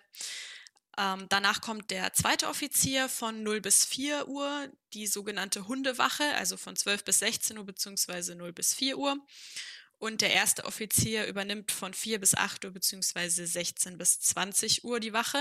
Ähm, 0.99 1.25
danach 1.29 1.61
kommt 1.61 1.89
der 1.89 2.13
zweite 2.13 2.47
Offizier 2.47 3.09
von 3.09 3.41
0 3.41 3.59
bis 3.59 3.85
4 3.85 4.27
Uhr, 4.27 4.69
die 4.93 5.07
sogenannte 5.07 5.67
Hundewache, 5.67 6.35
also 6.35 6.57
von 6.57 6.75
12 6.75 7.05
bis 7.05 7.19
16 7.19 7.57
Uhr 7.57 7.65
bzw. 7.65 8.35
0 8.35 8.53
bis 8.53 8.75
4 8.75 8.99
Uhr. 8.99 9.17
Und 10.01 10.21
der 10.21 10.33
erste 10.33 10.65
Offizier 10.65 11.27
übernimmt 11.27 11.71
von 11.71 11.93
4 11.93 12.19
bis 12.19 12.33
8 12.33 12.65
Uhr 12.65 12.71
beziehungsweise 12.71 13.45
16 13.45 13.99
bis 13.99 14.19
20 14.19 14.83
Uhr 14.83 14.99
die 14.99 15.13
Wache. 15.13 15.37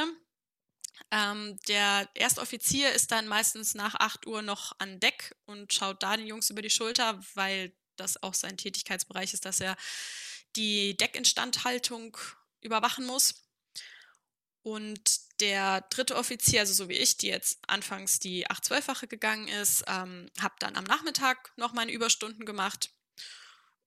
Ähm, 1.11 1.59
der 1.67 2.07
erste 2.13 2.43
Offizier 2.43 2.93
ist 2.93 3.11
dann 3.11 3.27
meistens 3.27 3.75
nach 3.75 3.95
8 3.95 4.27
Uhr 4.27 4.43
noch 4.43 4.79
an 4.79 5.01
Deck 5.01 5.35
und 5.47 5.73
schaut 5.73 6.03
da 6.03 6.15
den 6.15 6.27
Jungs 6.27 6.51
über 6.51 6.61
die 6.61 6.69
Schulter, 6.69 7.19
weil 7.33 7.75
das 7.97 8.23
auch 8.23 8.35
sein 8.35 8.59
Tätigkeitsbereich 8.59 9.33
ist, 9.33 9.47
dass 9.47 9.61
er 9.61 9.79
die 10.57 10.95
Deckinstandhaltung 10.95 12.19
überwachen 12.61 13.07
muss. 13.07 13.37
Und 14.61 15.41
der 15.41 15.81
dritte 15.89 16.17
Offizier, 16.17 16.61
also 16.61 16.75
so 16.75 16.91
wie 16.91 16.99
ich, 16.99 17.17
die 17.17 17.29
jetzt 17.29 17.61
anfangs 17.67 18.19
die 18.19 18.47
8-12-Wache 18.47 19.07
gegangen 19.07 19.49
ist, 19.49 19.85
ähm, 19.87 20.31
habe 20.39 20.57
dann 20.59 20.77
am 20.77 20.85
Nachmittag 20.85 21.51
noch 21.57 21.73
meine 21.73 21.93
Überstunden 21.93 22.45
gemacht 22.45 22.91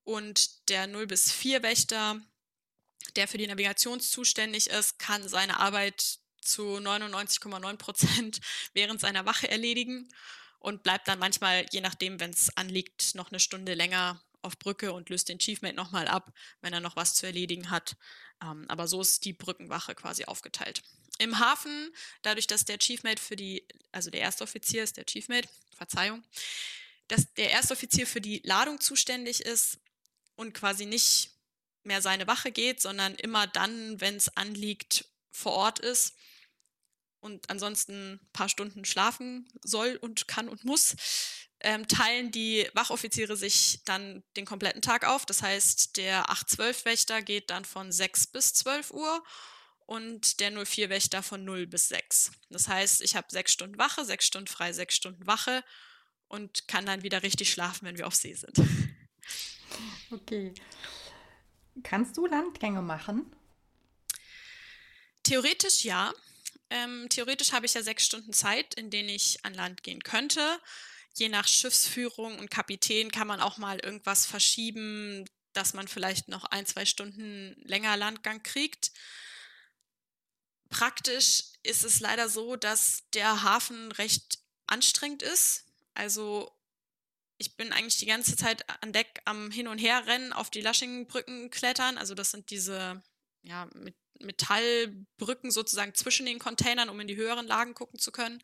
und 0.04 0.70
der 0.70 0.88
0 0.88 1.08
bis 1.08 1.32
4 1.32 1.64
Wächter, 1.64 2.20
der 3.16 3.28
für 3.28 3.38
die 3.38 3.48
Navigation 3.48 4.00
zuständig 4.00 4.70
ist, 4.70 5.00
kann 5.00 5.28
seine 5.28 5.60
Arbeit 5.60 6.20
zu 6.42 6.78
99,9 6.78 7.78
Prozent 7.78 8.40
während 8.74 9.00
seiner 9.00 9.26
Wache 9.26 9.50
erledigen 9.50 10.10
und 10.60 10.84
bleibt 10.84 11.08
dann 11.08 11.20
manchmal, 11.20 11.66
je 11.72 11.82
nachdem, 11.82 12.20
wenn 12.20 12.32
es 12.32 12.56
anliegt, 12.58 13.16
noch 13.16 13.32
eine 13.32 13.40
Stunde 13.40 13.74
länger 13.74 14.22
auf 14.42 14.58
Brücke 14.60 14.94
und 14.94 15.10
löst 15.10 15.30
den 15.30 15.40
Chiefmate 15.40 15.76
nochmal 15.76 16.08
ab, 16.08 16.34
wenn 16.62 16.74
er 16.74 16.82
noch 16.82 16.96
was 16.96 17.16
zu 17.16 17.26
erledigen 17.26 17.70
hat. 17.70 17.96
Ähm, 18.42 18.66
aber 18.68 18.88
so 18.88 19.02
ist 19.02 19.26
die 19.26 19.34
Brückenwache 19.34 19.96
quasi 19.96 20.26
aufgeteilt. 20.26 20.84
Im 21.20 21.40
Hafen, 21.40 21.94
dadurch, 22.24 22.48
dass 22.48 22.66
der 22.66 22.78
Chiefmate 22.78 23.22
für 23.22 23.36
die, 23.36 23.66
also 23.92 24.10
der 24.10 24.22
erste 24.22 24.44
Offizier 24.44 24.84
ist 24.84 24.98
der 24.98 25.06
Chiefmate, 25.06 25.48
Verzeihung, 25.76 26.24
dass 27.08 27.34
der 27.34 27.52
erste 27.52 27.74
Offizier 27.74 28.08
für 28.08 28.22
die 28.22 28.42
Ladung 28.44 28.80
zuständig 28.80 29.42
ist 29.42 29.80
und 30.36 30.54
quasi 30.54 30.86
nicht 30.86 31.32
mehr 31.84 32.02
seine 32.02 32.28
Wache 32.28 32.52
geht, 32.52 32.82
sondern 32.82 33.16
immer 33.16 33.48
dann, 33.48 34.00
wenn 34.00 34.16
es 34.16 34.36
anliegt, 34.38 35.06
vor 35.32 35.54
Ort 35.54 35.80
ist 35.80 36.14
und 37.20 37.50
ansonsten 37.50 38.14
ein 38.14 38.30
paar 38.34 38.50
Stunden 38.50 38.86
schlafen 38.86 39.48
soll 39.64 39.98
und 40.02 40.28
kann 40.28 40.50
und 40.50 40.64
muss, 40.64 40.96
ähm, 41.62 41.88
teilen 41.88 42.32
die 42.32 42.70
Wachoffiziere 42.74 43.38
sich 43.38 43.80
dann 43.86 44.24
den 44.36 44.46
kompletten 44.46 44.82
Tag 44.82 45.06
auf. 45.06 45.26
Das 45.26 45.42
heißt, 45.42 45.98
der 45.98 46.30
8-12-Wächter 46.30 47.22
geht 47.22 47.50
dann 47.50 47.66
von 47.66 47.92
6 47.92 48.28
bis 48.28 48.54
12 48.54 48.92
Uhr 48.92 49.24
und 49.86 50.40
der 50.40 50.52
04-Wächter 50.52 51.24
von 51.24 51.44
0 51.46 51.68
bis 51.68 51.88
6. 51.88 52.32
Das 52.50 52.68
heißt, 52.68 53.02
ich 53.02 53.16
habe 53.16 53.28
sechs 53.30 53.54
Stunden 53.54 53.78
Wache, 53.78 54.06
sechs 54.06 54.26
Stunden 54.28 54.48
frei, 54.48 54.74
sechs 54.74 54.96
Stunden 54.96 55.26
Wache 55.26 55.64
und 56.28 56.68
kann 56.68 56.86
dann 56.86 57.04
wieder 57.04 57.24
richtig 57.24 57.52
schlafen, 57.52 57.86
wenn 57.86 57.98
wir 57.98 58.08
auf 58.08 58.16
See 58.16 58.34
sind. 58.34 58.58
Okay. 60.12 60.54
Kannst 61.82 62.18
du 62.18 62.26
Landgänge 62.26 62.82
machen? 62.82 63.36
Theoretisch 65.24 65.84
ja. 65.84 66.14
Ähm, 66.70 67.08
theoretisch 67.10 67.54
habe 67.54 67.66
ich 67.66 67.74
ja 67.74 67.84
sechs 67.84 68.06
Stunden 68.06 68.34
Zeit, 68.34 68.74
in 68.76 68.90
denen 68.90 69.10
ich 69.10 69.44
an 69.46 69.54
Land 69.54 69.84
gehen 69.84 70.04
könnte. 70.04 70.60
Je 71.16 71.30
nach 71.30 71.48
Schiffsführung 71.48 72.40
und 72.40 72.50
Kapitän 72.50 73.12
kann 73.12 73.28
man 73.28 73.40
auch 73.40 73.58
mal 73.58 73.80
irgendwas 73.80 74.26
verschieben, 74.26 75.26
dass 75.54 75.74
man 75.74 75.88
vielleicht 75.88 76.28
noch 76.28 76.46
ein, 76.46 76.66
zwei 76.66 76.86
Stunden 76.86 77.56
länger 77.64 77.96
Landgang 77.96 78.42
kriegt. 78.42 78.92
Praktisch 80.70 81.44
ist 81.62 81.84
es 81.84 82.00
leider 82.00 82.28
so, 82.30 82.56
dass 82.56 83.04
der 83.14 83.44
Hafen 83.44 83.92
recht 83.92 84.40
anstrengend 84.66 85.22
ist. 85.22 85.66
Also 85.94 86.52
ich 87.38 87.56
bin 87.56 87.74
eigentlich 87.74 87.98
die 87.98 88.06
ganze 88.06 88.36
Zeit 88.36 88.66
an 88.82 88.94
Deck 88.94 89.22
am 89.26 89.52
Hin- 89.52 89.68
und 89.68 89.80
Herrennen, 89.80 90.34
auf 90.34 90.50
die 90.50 90.62
Laschingbrücken 90.62 91.50
klettern. 91.50 91.98
Also 91.98 92.14
das 92.14 92.32
sind 92.32 92.50
diese 92.50 93.04
ja, 93.42 93.68
mit 93.74 93.96
Metallbrücken 94.20 95.52
sozusagen 95.52 95.94
zwischen 95.94 96.26
den 96.26 96.40
Containern, 96.40 96.90
um 96.90 97.00
in 97.00 97.08
die 97.08 97.16
höheren 97.16 97.48
Lagen 97.48 97.74
gucken 97.74 98.00
zu 98.00 98.12
können. 98.12 98.42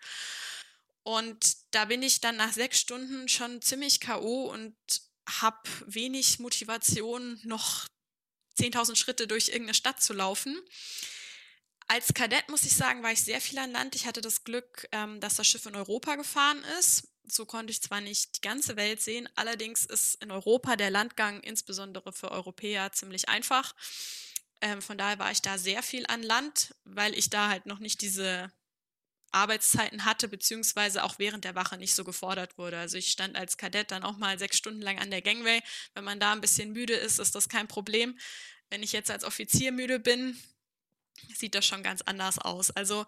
Und 1.03 1.57
da 1.71 1.85
bin 1.85 2.03
ich 2.03 2.21
dann 2.21 2.35
nach 2.35 2.53
sechs 2.53 2.79
Stunden 2.79 3.27
schon 3.29 3.61
ziemlich 3.61 3.99
K.O. 3.99 4.51
und 4.51 4.75
habe 5.27 5.69
wenig 5.85 6.39
Motivation, 6.39 7.39
noch 7.43 7.87
10.000 8.59 8.95
Schritte 8.95 9.27
durch 9.27 9.47
irgendeine 9.47 9.73
Stadt 9.73 10.01
zu 10.01 10.13
laufen. 10.13 10.59
Als 11.87 12.13
Kadett 12.13 12.49
muss 12.49 12.63
ich 12.63 12.75
sagen, 12.75 13.01
war 13.01 13.11
ich 13.11 13.23
sehr 13.23 13.41
viel 13.41 13.57
an 13.57 13.71
Land. 13.71 13.95
Ich 13.95 14.05
hatte 14.05 14.21
das 14.21 14.43
Glück, 14.43 14.87
ähm, 14.91 15.19
dass 15.19 15.35
das 15.35 15.47
Schiff 15.47 15.65
in 15.65 15.75
Europa 15.75 16.15
gefahren 16.15 16.63
ist. 16.79 17.07
So 17.31 17.45
konnte 17.45 17.71
ich 17.71 17.81
zwar 17.81 18.01
nicht 18.01 18.37
die 18.37 18.41
ganze 18.41 18.75
Welt 18.75 19.01
sehen, 19.01 19.29
allerdings 19.35 19.85
ist 19.85 20.15
in 20.23 20.31
Europa 20.31 20.75
der 20.75 20.89
Landgang 20.89 21.41
insbesondere 21.41 22.11
für 22.13 22.31
Europäer 22.31 22.91
ziemlich 22.91 23.29
einfach. 23.29 23.75
Ähm, 24.61 24.81
von 24.81 24.97
daher 24.97 25.19
war 25.19 25.31
ich 25.31 25.41
da 25.41 25.57
sehr 25.57 25.83
viel 25.83 26.05
an 26.07 26.23
Land, 26.23 26.75
weil 26.83 27.17
ich 27.17 27.29
da 27.29 27.49
halt 27.49 27.65
noch 27.65 27.79
nicht 27.79 28.01
diese 28.01 28.51
Arbeitszeiten 29.31 30.05
hatte, 30.05 30.27
beziehungsweise 30.27 31.03
auch 31.03 31.19
während 31.19 31.45
der 31.45 31.55
Wache 31.55 31.77
nicht 31.77 31.93
so 31.93 32.03
gefordert 32.03 32.57
wurde. 32.57 32.77
Also 32.77 32.97
ich 32.97 33.11
stand 33.11 33.35
als 33.35 33.57
Kadett 33.57 33.91
dann 33.91 34.03
auch 34.03 34.17
mal 34.17 34.39
sechs 34.39 34.57
Stunden 34.57 34.81
lang 34.81 34.99
an 34.99 35.11
der 35.11 35.21
Gangway. 35.21 35.61
Wenn 35.93 36.03
man 36.03 36.19
da 36.19 36.33
ein 36.33 36.41
bisschen 36.41 36.73
müde 36.73 36.95
ist, 36.95 37.19
ist 37.19 37.35
das 37.35 37.47
kein 37.47 37.67
Problem. 37.67 38.17
Wenn 38.69 38.83
ich 38.83 38.91
jetzt 38.91 39.11
als 39.11 39.23
Offizier 39.23 39.71
müde 39.71 39.99
bin, 39.99 40.37
sieht 41.35 41.55
das 41.55 41.65
schon 41.65 41.83
ganz 41.83 42.01
anders 42.01 42.39
aus. 42.39 42.71
Also 42.71 43.05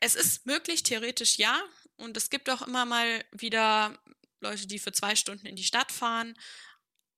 es 0.00 0.14
ist 0.14 0.46
möglich, 0.46 0.82
theoretisch 0.82 1.38
ja. 1.38 1.60
Und 2.00 2.16
es 2.16 2.30
gibt 2.30 2.48
auch 2.50 2.62
immer 2.62 2.84
mal 2.84 3.24
wieder 3.32 3.98
Leute, 4.40 4.66
die 4.66 4.78
für 4.78 4.92
zwei 4.92 5.14
Stunden 5.16 5.46
in 5.46 5.56
die 5.56 5.64
Stadt 5.64 5.92
fahren. 5.92 6.34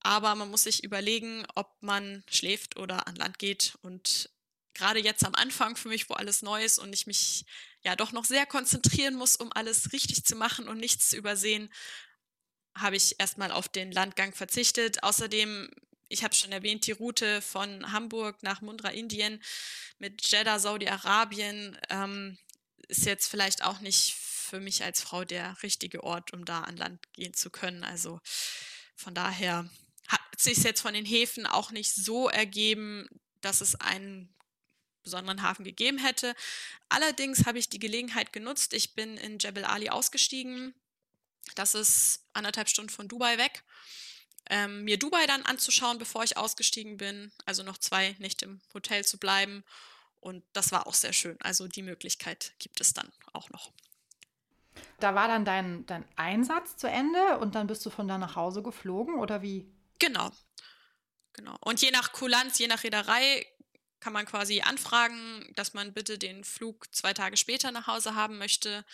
Aber 0.00 0.34
man 0.34 0.50
muss 0.50 0.64
sich 0.64 0.82
überlegen, 0.82 1.46
ob 1.54 1.70
man 1.80 2.24
schläft 2.28 2.76
oder 2.76 3.06
an 3.06 3.14
Land 3.14 3.38
geht. 3.38 3.78
Und 3.82 4.30
gerade 4.74 5.00
jetzt 5.00 5.24
am 5.24 5.34
Anfang 5.34 5.76
für 5.76 5.88
mich, 5.88 6.10
wo 6.10 6.14
alles 6.14 6.42
neu 6.42 6.64
ist 6.64 6.78
und 6.78 6.92
ich 6.92 7.06
mich 7.06 7.44
ja 7.84 7.94
doch 7.94 8.12
noch 8.12 8.24
sehr 8.24 8.46
konzentrieren 8.46 9.14
muss, 9.14 9.36
um 9.36 9.52
alles 9.52 9.92
richtig 9.92 10.24
zu 10.24 10.34
machen 10.34 10.68
und 10.68 10.78
nichts 10.78 11.10
zu 11.10 11.16
übersehen, 11.16 11.72
habe 12.76 12.96
ich 12.96 13.20
erstmal 13.20 13.52
auf 13.52 13.68
den 13.68 13.92
Landgang 13.92 14.34
verzichtet. 14.34 15.02
Außerdem 15.04 15.70
ich 16.12 16.22
habe 16.22 16.34
schon 16.34 16.52
erwähnt, 16.52 16.86
die 16.86 16.92
Route 16.92 17.40
von 17.40 17.90
Hamburg 17.90 18.42
nach 18.42 18.60
Mundra, 18.60 18.90
Indien 18.90 19.42
mit 19.98 20.30
Jeddah, 20.30 20.58
Saudi-Arabien 20.58 21.78
ähm, 21.88 22.38
ist 22.88 23.06
jetzt 23.06 23.28
vielleicht 23.28 23.64
auch 23.64 23.80
nicht 23.80 24.14
für 24.52 24.60
mich 24.60 24.84
als 24.84 25.00
Frau 25.00 25.24
der 25.24 25.56
richtige 25.62 26.04
Ort, 26.04 26.34
um 26.34 26.44
da 26.44 26.60
an 26.60 26.76
Land 26.76 27.00
gehen 27.14 27.32
zu 27.32 27.48
können. 27.48 27.84
Also 27.84 28.20
von 28.94 29.14
daher 29.14 29.66
hat 30.08 30.20
sich 30.36 30.58
jetzt 30.58 30.82
von 30.82 30.92
den 30.92 31.06
Häfen 31.06 31.46
auch 31.46 31.70
nicht 31.70 31.94
so 31.94 32.28
ergeben, 32.28 33.08
dass 33.40 33.62
es 33.62 33.76
einen 33.76 34.34
besonderen 35.02 35.40
Hafen 35.40 35.64
gegeben 35.64 35.96
hätte. 35.96 36.34
Allerdings 36.90 37.46
habe 37.46 37.58
ich 37.58 37.70
die 37.70 37.78
Gelegenheit 37.78 38.34
genutzt. 38.34 38.74
Ich 38.74 38.94
bin 38.94 39.16
in 39.16 39.38
Jebel 39.38 39.64
Ali 39.64 39.88
ausgestiegen. 39.88 40.74
Das 41.54 41.74
ist 41.74 42.26
anderthalb 42.34 42.68
Stunden 42.68 42.90
von 42.90 43.08
Dubai 43.08 43.38
weg 43.38 43.64
ähm, 44.50 44.84
mir 44.84 44.98
Dubai 44.98 45.26
dann 45.26 45.46
anzuschauen, 45.46 45.96
bevor 45.96 46.24
ich 46.24 46.36
ausgestiegen 46.36 46.98
bin. 46.98 47.32
Also 47.46 47.62
noch 47.62 47.78
zwei 47.78 48.16
Nächte 48.18 48.44
im 48.44 48.60
Hotel 48.74 49.02
zu 49.02 49.16
bleiben. 49.16 49.64
Und 50.20 50.44
das 50.52 50.72
war 50.72 50.86
auch 50.86 50.94
sehr 50.94 51.14
schön. 51.14 51.40
Also 51.40 51.68
die 51.68 51.82
Möglichkeit 51.82 52.52
gibt 52.58 52.80
es 52.80 52.92
dann 52.92 53.10
auch 53.32 53.50
noch. 53.50 53.72
Da 55.02 55.14
war 55.14 55.26
dann 55.26 55.44
dein, 55.44 55.84
dein 55.86 56.04
Einsatz 56.16 56.76
zu 56.76 56.88
Ende 56.88 57.38
und 57.38 57.54
dann 57.54 57.66
bist 57.66 57.84
du 57.84 57.90
von 57.90 58.06
da 58.06 58.18
nach 58.18 58.36
Hause 58.36 58.62
geflogen 58.62 59.16
oder 59.16 59.42
wie? 59.42 59.68
Genau. 59.98 60.30
Genau. 61.32 61.56
Und 61.60 61.80
je 61.80 61.90
nach 61.90 62.12
Kulanz, 62.12 62.58
je 62.58 62.68
nach 62.68 62.84
Reederei 62.84 63.46
kann 63.98 64.12
man 64.12 64.26
quasi 64.26 64.60
anfragen, 64.60 65.50
dass 65.54 65.74
man 65.74 65.92
bitte 65.92 66.18
den 66.18 66.44
Flug 66.44 66.92
zwei 66.94 67.14
Tage 67.14 67.36
später 67.36 67.72
nach 67.72 67.86
Hause 67.86 68.14
haben 68.14 68.38
möchte, 68.38 68.84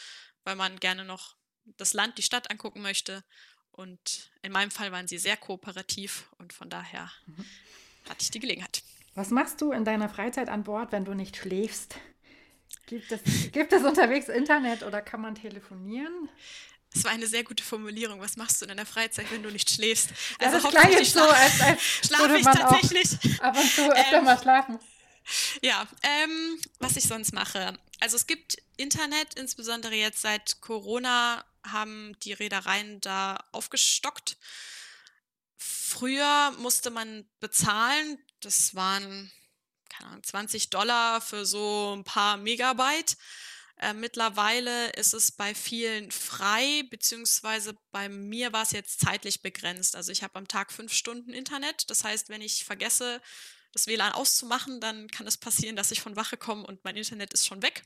weil 0.44 0.56
man 0.56 0.80
gerne 0.80 1.04
noch 1.04 1.36
das 1.76 1.92
Land, 1.92 2.16
die 2.16 2.22
Stadt 2.22 2.50
angucken 2.50 2.80
möchte. 2.80 3.22
Und 3.70 4.30
in 4.42 4.52
meinem 4.52 4.70
Fall 4.70 4.92
waren 4.92 5.08
sie 5.08 5.18
sehr 5.18 5.36
kooperativ 5.36 6.28
und 6.38 6.52
von 6.52 6.70
daher 6.70 7.10
mhm. 7.26 7.44
hatte 8.08 8.22
ich 8.22 8.30
die 8.30 8.40
Gelegenheit. 8.40 8.82
Was 9.14 9.30
machst 9.30 9.60
du 9.60 9.72
in 9.72 9.84
deiner 9.84 10.08
Freizeit 10.08 10.48
an 10.48 10.64
Bord, 10.64 10.92
wenn 10.92 11.04
du 11.04 11.12
nicht 11.12 11.36
schläfst? 11.36 11.96
Gibt 12.88 13.12
es, 13.12 13.20
gibt 13.52 13.72
es 13.74 13.82
unterwegs 13.82 14.28
Internet 14.28 14.82
oder 14.82 15.02
kann 15.02 15.20
man 15.20 15.34
telefonieren? 15.34 16.30
Das 16.94 17.04
war 17.04 17.10
eine 17.10 17.26
sehr 17.26 17.44
gute 17.44 17.62
Formulierung. 17.62 18.18
Was 18.20 18.38
machst 18.38 18.60
du 18.60 18.64
in 18.64 18.70
deiner 18.70 18.86
Freizeit, 18.86 19.30
wenn 19.30 19.42
du 19.42 19.50
nicht 19.50 19.70
schläfst? 19.70 20.08
Ja, 20.40 20.46
also 20.46 20.58
das 20.58 20.70
klang 20.70 20.92
jetzt 20.92 21.12
so, 21.12 21.20
als, 21.20 21.60
als 21.60 21.82
schlafe 22.06 22.38
ich 22.38 22.44
tatsächlich. 22.44 23.42
ab 23.42 23.56
und 23.58 23.70
zu 23.70 23.94
öfter 23.94 24.18
ähm, 24.18 24.24
mal 24.24 24.40
schlafen. 24.40 24.78
Ja, 25.62 25.86
ähm, 26.02 26.58
was 26.78 26.96
ich 26.96 27.04
sonst 27.04 27.34
mache. 27.34 27.78
Also 28.00 28.16
es 28.16 28.26
gibt 28.26 28.56
Internet, 28.78 29.34
insbesondere 29.34 29.94
jetzt 29.94 30.22
seit 30.22 30.62
Corona 30.62 31.44
haben 31.62 32.16
die 32.22 32.32
Reedereien 32.32 33.02
da 33.02 33.36
aufgestockt. 33.52 34.38
Früher 35.58 36.52
musste 36.58 36.88
man 36.88 37.28
bezahlen, 37.40 38.18
das 38.40 38.74
waren 38.74 39.30
keine 39.98 40.10
Ahnung, 40.10 40.22
20 40.22 40.70
Dollar 40.70 41.20
für 41.20 41.44
so 41.44 41.94
ein 41.96 42.04
paar 42.04 42.36
Megabyte. 42.36 43.16
Äh, 43.80 43.94
mittlerweile 43.94 44.90
ist 44.90 45.14
es 45.14 45.32
bei 45.32 45.54
vielen 45.54 46.10
frei, 46.10 46.84
beziehungsweise 46.90 47.76
bei 47.90 48.08
mir 48.08 48.52
war 48.52 48.62
es 48.62 48.72
jetzt 48.72 49.00
zeitlich 49.00 49.42
begrenzt. 49.42 49.94
Also 49.94 50.10
ich 50.10 50.22
habe 50.22 50.36
am 50.36 50.48
Tag 50.48 50.72
fünf 50.72 50.92
Stunden 50.92 51.32
Internet. 51.32 51.88
Das 51.90 52.04
heißt, 52.04 52.28
wenn 52.28 52.42
ich 52.42 52.64
vergesse, 52.64 53.20
das 53.72 53.86
WLAN 53.86 54.12
auszumachen, 54.12 54.80
dann 54.80 55.08
kann 55.08 55.26
es 55.26 55.36
passieren, 55.36 55.76
dass 55.76 55.90
ich 55.90 56.00
von 56.00 56.16
Wache 56.16 56.36
komme 56.36 56.66
und 56.66 56.82
mein 56.84 56.96
Internet 56.96 57.34
ist 57.34 57.46
schon 57.46 57.62
weg. 57.62 57.84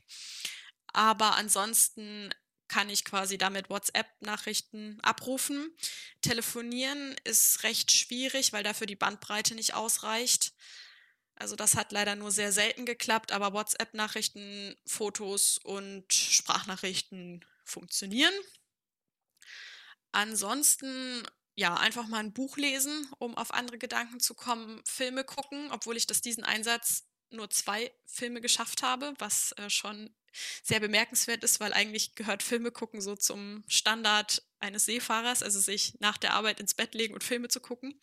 Aber 0.87 1.35
ansonsten 1.35 2.33
kann 2.67 2.89
ich 2.89 3.05
quasi 3.05 3.37
damit 3.37 3.69
WhatsApp-Nachrichten 3.69 4.99
abrufen. 5.01 5.75
Telefonieren 6.21 7.15
ist 7.23 7.63
recht 7.63 7.91
schwierig, 7.91 8.53
weil 8.53 8.63
dafür 8.63 8.87
die 8.87 8.95
Bandbreite 8.95 9.53
nicht 9.53 9.75
ausreicht. 9.75 10.53
Also 11.35 11.55
das 11.55 11.75
hat 11.75 11.91
leider 11.91 12.15
nur 12.15 12.31
sehr 12.31 12.51
selten 12.51 12.85
geklappt, 12.85 13.31
aber 13.31 13.53
WhatsApp-Nachrichten, 13.53 14.75
Fotos 14.85 15.57
und 15.57 16.13
Sprachnachrichten 16.13 17.45
funktionieren. 17.63 18.33
Ansonsten 20.11 21.25
ja, 21.55 21.75
einfach 21.75 22.07
mal 22.07 22.19
ein 22.19 22.33
Buch 22.33 22.57
lesen, 22.57 23.07
um 23.19 23.37
auf 23.37 23.53
andere 23.53 23.77
Gedanken 23.77 24.19
zu 24.19 24.33
kommen, 24.33 24.81
Filme 24.85 25.23
gucken, 25.23 25.69
obwohl 25.71 25.97
ich 25.97 26.07
das 26.07 26.21
diesen 26.21 26.43
Einsatz 26.43 27.03
nur 27.29 27.49
zwei 27.49 27.91
Filme 28.05 28.41
geschafft 28.41 28.83
habe, 28.83 29.13
was 29.19 29.53
äh, 29.53 29.69
schon 29.69 30.15
sehr 30.63 30.79
bemerkenswert 30.79 31.43
ist, 31.43 31.59
weil 31.59 31.73
eigentlich 31.73 32.15
gehört 32.15 32.41
Filme 32.41 32.71
gucken 32.71 33.01
so 33.01 33.15
zum 33.15 33.63
Standard 33.67 34.41
eines 34.59 34.85
Seefahrers, 34.85 35.43
also 35.43 35.59
sich 35.59 35.93
nach 35.99 36.17
der 36.17 36.33
Arbeit 36.33 36.59
ins 36.59 36.73
Bett 36.73 36.95
legen 36.95 37.13
und 37.13 37.23
Filme 37.23 37.49
zu 37.49 37.59
gucken. 37.59 37.99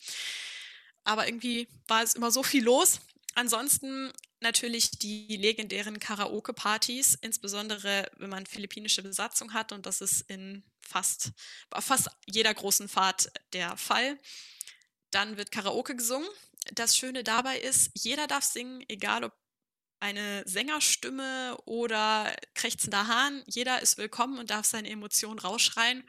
Aber 1.03 1.27
irgendwie 1.27 1.67
war 1.89 2.03
es 2.03 2.15
immer 2.15 2.31
so 2.31 2.43
viel 2.43 2.63
los. 2.63 3.01
Ansonsten 3.35 4.13
natürlich 4.41 4.91
die 4.91 5.37
legendären 5.37 6.01
Karaoke-Partys, 6.01 7.15
insbesondere 7.21 8.11
wenn 8.17 8.31
man 8.31 8.47
philippinische 8.47 9.03
Besatzung 9.03 9.53
hat 9.53 9.73
und 9.73 9.87
das 9.87 10.01
ist 10.01 10.23
in 10.23 10.65
fast, 10.81 11.33
fast 11.71 12.11
jeder 12.27 12.53
großen 12.53 12.89
Fahrt 12.89 13.31
der 13.53 13.77
Fall. 13.77 14.19
Dann 15.11 15.37
wird 15.37 15.53
Karaoke 15.53 15.95
gesungen. 15.95 16.29
Das 16.73 16.97
Schöne 16.97 17.25
dabei 17.25 17.59
ist, 17.59 17.91
jeder 17.95 18.27
darf 18.27 18.45
singen, 18.45 18.85
egal 18.89 19.25
ob 19.25 19.33
eine 20.01 20.43
Sängerstimme 20.47 21.57
oder 21.67 22.35
krächzender 22.55 23.07
Hahn. 23.07 23.43
Jeder 23.47 23.83
ist 23.83 23.99
willkommen 23.99 24.39
und 24.39 24.51
darf 24.51 24.67
seine 24.67 24.89
Emotionen 24.89 25.39
rausschreien. 25.39 26.09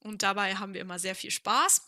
Und 0.00 0.22
dabei 0.22 0.56
haben 0.56 0.74
wir 0.74 0.82
immer 0.82 0.98
sehr 0.98 1.14
viel 1.14 1.30
Spaß. 1.30 1.82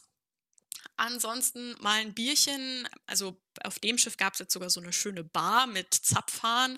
Ansonsten 0.98 1.76
mal 1.80 2.00
ein 2.00 2.12
Bierchen. 2.12 2.88
Also 3.06 3.40
auf 3.62 3.78
dem 3.78 3.98
Schiff 3.98 4.16
gab 4.16 4.32
es 4.32 4.40
jetzt 4.40 4.52
sogar 4.52 4.68
so 4.68 4.80
eine 4.80 4.92
schöne 4.92 5.22
Bar 5.22 5.66
mit 5.68 5.94
Zapfhahn. 5.94 6.72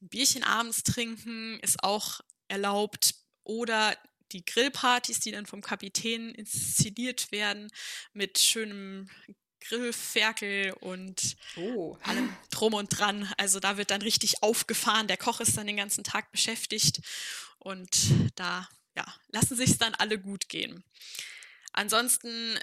Ein 0.00 0.08
Bierchen 0.08 0.42
abends 0.42 0.82
trinken 0.82 1.60
ist 1.60 1.84
auch 1.84 2.20
erlaubt. 2.48 3.14
Oder 3.44 3.96
die 4.32 4.44
Grillpartys, 4.44 5.20
die 5.20 5.32
dann 5.32 5.46
vom 5.46 5.60
Kapitän 5.60 6.34
inszeniert 6.34 7.30
werden, 7.30 7.70
mit 8.14 8.38
schönem 8.38 9.10
Grillferkel 9.60 10.72
und 10.80 11.36
oh. 11.56 11.98
allem 12.02 12.34
drum 12.50 12.72
und 12.72 12.88
dran. 12.88 13.30
Also 13.36 13.60
da 13.60 13.76
wird 13.76 13.90
dann 13.90 14.02
richtig 14.02 14.42
aufgefahren. 14.42 15.08
Der 15.08 15.18
Koch 15.18 15.40
ist 15.40 15.58
dann 15.58 15.66
den 15.66 15.76
ganzen 15.76 16.04
Tag 16.04 16.32
beschäftigt 16.32 17.02
und 17.58 17.90
da 18.34 18.66
ja, 18.96 19.04
lassen 19.28 19.56
sich 19.56 19.70
es 19.70 19.78
dann 19.78 19.94
alle 19.94 20.18
gut 20.18 20.48
gehen. 20.48 20.82
Ansonsten 21.72 22.58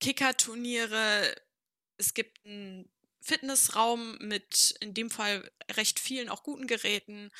Kickerturniere. 0.00 1.34
Es 1.96 2.14
gibt 2.14 2.44
einen 2.44 2.88
Fitnessraum 3.20 4.16
mit 4.20 4.76
in 4.80 4.94
dem 4.94 5.10
Fall 5.10 5.50
recht 5.72 5.98
vielen 5.98 6.28
auch 6.28 6.42
guten 6.42 6.66
Geräten, 6.66 7.30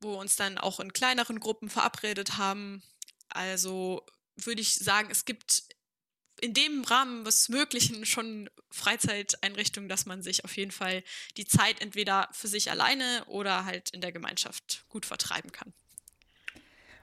wo 0.00 0.12
wir 0.12 0.18
uns 0.18 0.36
dann 0.36 0.58
auch 0.58 0.80
in 0.80 0.92
kleineren 0.92 1.40
Gruppen 1.40 1.70
verabredet 1.70 2.38
haben. 2.38 2.82
Also 3.28 4.04
würde 4.36 4.60
ich 4.60 4.74
sagen, 4.74 5.08
es 5.10 5.24
gibt 5.24 5.64
in 6.40 6.54
dem 6.54 6.84
Rahmen 6.84 7.24
was 7.24 7.48
Möglichen 7.48 8.04
schon 8.06 8.50
Freizeiteinrichtungen, 8.70 9.88
dass 9.88 10.06
man 10.06 10.22
sich 10.22 10.44
auf 10.44 10.56
jeden 10.56 10.72
Fall 10.72 11.02
die 11.36 11.46
Zeit 11.46 11.80
entweder 11.80 12.28
für 12.32 12.48
sich 12.48 12.70
alleine 12.70 13.24
oder 13.26 13.64
halt 13.64 13.90
in 13.90 14.00
der 14.00 14.12
Gemeinschaft 14.12 14.84
gut 14.88 15.06
vertreiben 15.06 15.52
kann. 15.52 15.72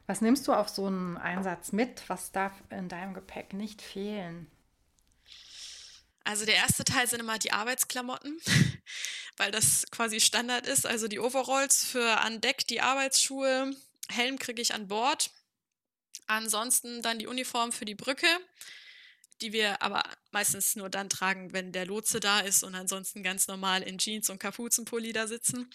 Was 0.05 0.19
nimmst 0.19 0.47
du 0.47 0.53
auf 0.53 0.67
so 0.67 0.85
einen 0.87 1.17
Einsatz 1.17 1.71
mit? 1.71 2.03
Was 2.07 2.33
darf 2.33 2.51
in 2.69 2.89
deinem 2.89 3.13
Gepäck 3.13 3.53
nicht 3.53 3.81
fehlen? 3.81 4.47
Also 6.23 6.45
der 6.45 6.55
erste 6.55 6.83
Teil 6.83 7.07
sind 7.07 7.19
immer 7.19 7.37
die 7.37 7.51
Arbeitsklamotten, 7.51 8.39
weil 9.37 9.51
das 9.51 9.85
quasi 9.91 10.21
Standard 10.21 10.67
ist. 10.67 10.85
Also 10.85 11.07
die 11.07 11.19
Overalls 11.19 11.83
für 11.85 12.19
an 12.19 12.39
Deck, 12.41 12.67
die 12.67 12.81
Arbeitsschuhe, 12.81 13.75
Helm 14.09 14.39
kriege 14.39 14.61
ich 14.61 14.73
an 14.73 14.87
Bord. 14.87 15.31
Ansonsten 16.27 17.01
dann 17.01 17.19
die 17.19 17.27
Uniform 17.27 17.71
für 17.71 17.85
die 17.85 17.95
Brücke, 17.95 18.27
die 19.41 19.51
wir 19.51 19.81
aber 19.81 20.03
meistens 20.31 20.75
nur 20.75 20.89
dann 20.89 21.09
tragen, 21.09 21.51
wenn 21.51 21.73
der 21.73 21.85
Lotse 21.85 22.19
da 22.19 22.39
ist 22.39 22.63
und 22.63 22.75
ansonsten 22.75 23.23
ganz 23.23 23.47
normal 23.47 23.83
in 23.83 23.97
Jeans 23.97 24.29
und 24.29 24.39
Kapuzenpulli 24.39 25.11
da 25.11 25.27
sitzen. 25.27 25.69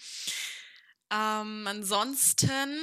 Ähm, 1.11 1.67
ansonsten, 1.67 2.79